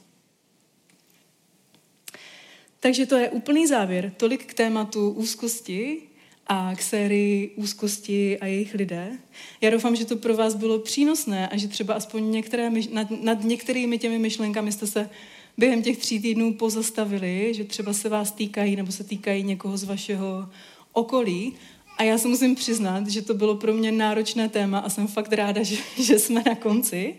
Takže 2.79 3.05
to 3.05 3.15
je 3.15 3.29
úplný 3.29 3.67
závěr. 3.67 4.13
Tolik 4.17 4.45
k 4.45 4.53
tématu 4.53 5.09
úzkosti 5.09 6.01
a 6.47 6.75
k 6.75 6.81
sérii 6.81 7.53
úzkosti 7.55 8.39
a 8.39 8.45
jejich 8.45 8.73
lidé. 8.73 9.17
Já 9.61 9.69
doufám, 9.69 9.95
že 9.95 10.05
to 10.05 10.15
pro 10.15 10.35
vás 10.35 10.55
bylo 10.55 10.79
přínosné 10.79 11.47
a 11.47 11.57
že 11.57 11.67
třeba 11.67 11.93
aspoň 11.93 12.31
některé, 12.31 12.71
nad, 12.91 13.11
nad 13.11 13.43
některými 13.43 13.97
těmi 13.97 14.19
myšlenkami 14.19 14.71
jste 14.71 14.87
se 14.87 15.09
během 15.57 15.83
těch 15.83 15.97
tří 15.97 16.19
týdnů 16.19 16.53
pozastavili, 16.53 17.53
že 17.53 17.63
třeba 17.63 17.93
se 17.93 18.09
vás 18.09 18.31
týkají 18.31 18.75
nebo 18.75 18.91
se 18.91 19.03
týkají 19.03 19.43
někoho 19.43 19.77
z 19.77 19.83
vašeho 19.83 20.49
okolí. 20.93 21.53
A 21.97 22.03
já 22.03 22.17
se 22.17 22.27
musím 22.27 22.55
přiznat, 22.55 23.07
že 23.07 23.21
to 23.21 23.33
bylo 23.33 23.55
pro 23.55 23.73
mě 23.73 23.91
náročné 23.91 24.49
téma 24.49 24.79
a 24.79 24.89
jsem 24.89 25.07
fakt 25.07 25.33
ráda, 25.33 25.63
že, 25.63 25.75
že 26.01 26.19
jsme 26.19 26.43
na 26.45 26.55
konci. 26.55 27.15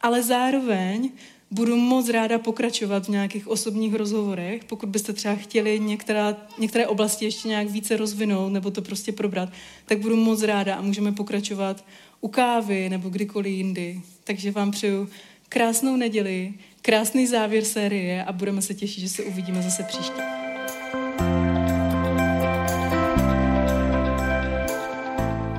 Ale 0.00 0.22
zároveň 0.22 1.10
budu 1.50 1.76
moc 1.76 2.08
ráda 2.08 2.38
pokračovat 2.38 3.06
v 3.06 3.08
nějakých 3.08 3.48
osobních 3.48 3.94
rozhovorech. 3.94 4.64
Pokud 4.64 4.88
byste 4.88 5.12
třeba 5.12 5.34
chtěli 5.34 5.80
některá, 5.80 6.36
některé 6.58 6.86
oblasti 6.86 7.24
ještě 7.24 7.48
nějak 7.48 7.70
více 7.70 7.96
rozvinout 7.96 8.52
nebo 8.52 8.70
to 8.70 8.82
prostě 8.82 9.12
probrat, 9.12 9.48
tak 9.86 9.98
budu 9.98 10.16
moc 10.16 10.42
ráda 10.42 10.74
a 10.74 10.82
můžeme 10.82 11.12
pokračovat 11.12 11.84
u 12.20 12.28
kávy 12.28 12.88
nebo 12.88 13.08
kdykoliv 13.08 13.52
jindy. 13.52 14.00
Takže 14.24 14.50
vám 14.50 14.70
přeju 14.70 15.08
krásnou 15.48 15.96
neděli, 15.96 16.54
krásný 16.82 17.26
závěr 17.26 17.64
série 17.64 18.24
a 18.24 18.32
budeme 18.32 18.62
se 18.62 18.74
těšit, 18.74 19.00
že 19.00 19.08
se 19.08 19.22
uvidíme 19.22 19.62
zase 19.62 19.82
příště. 19.82 20.41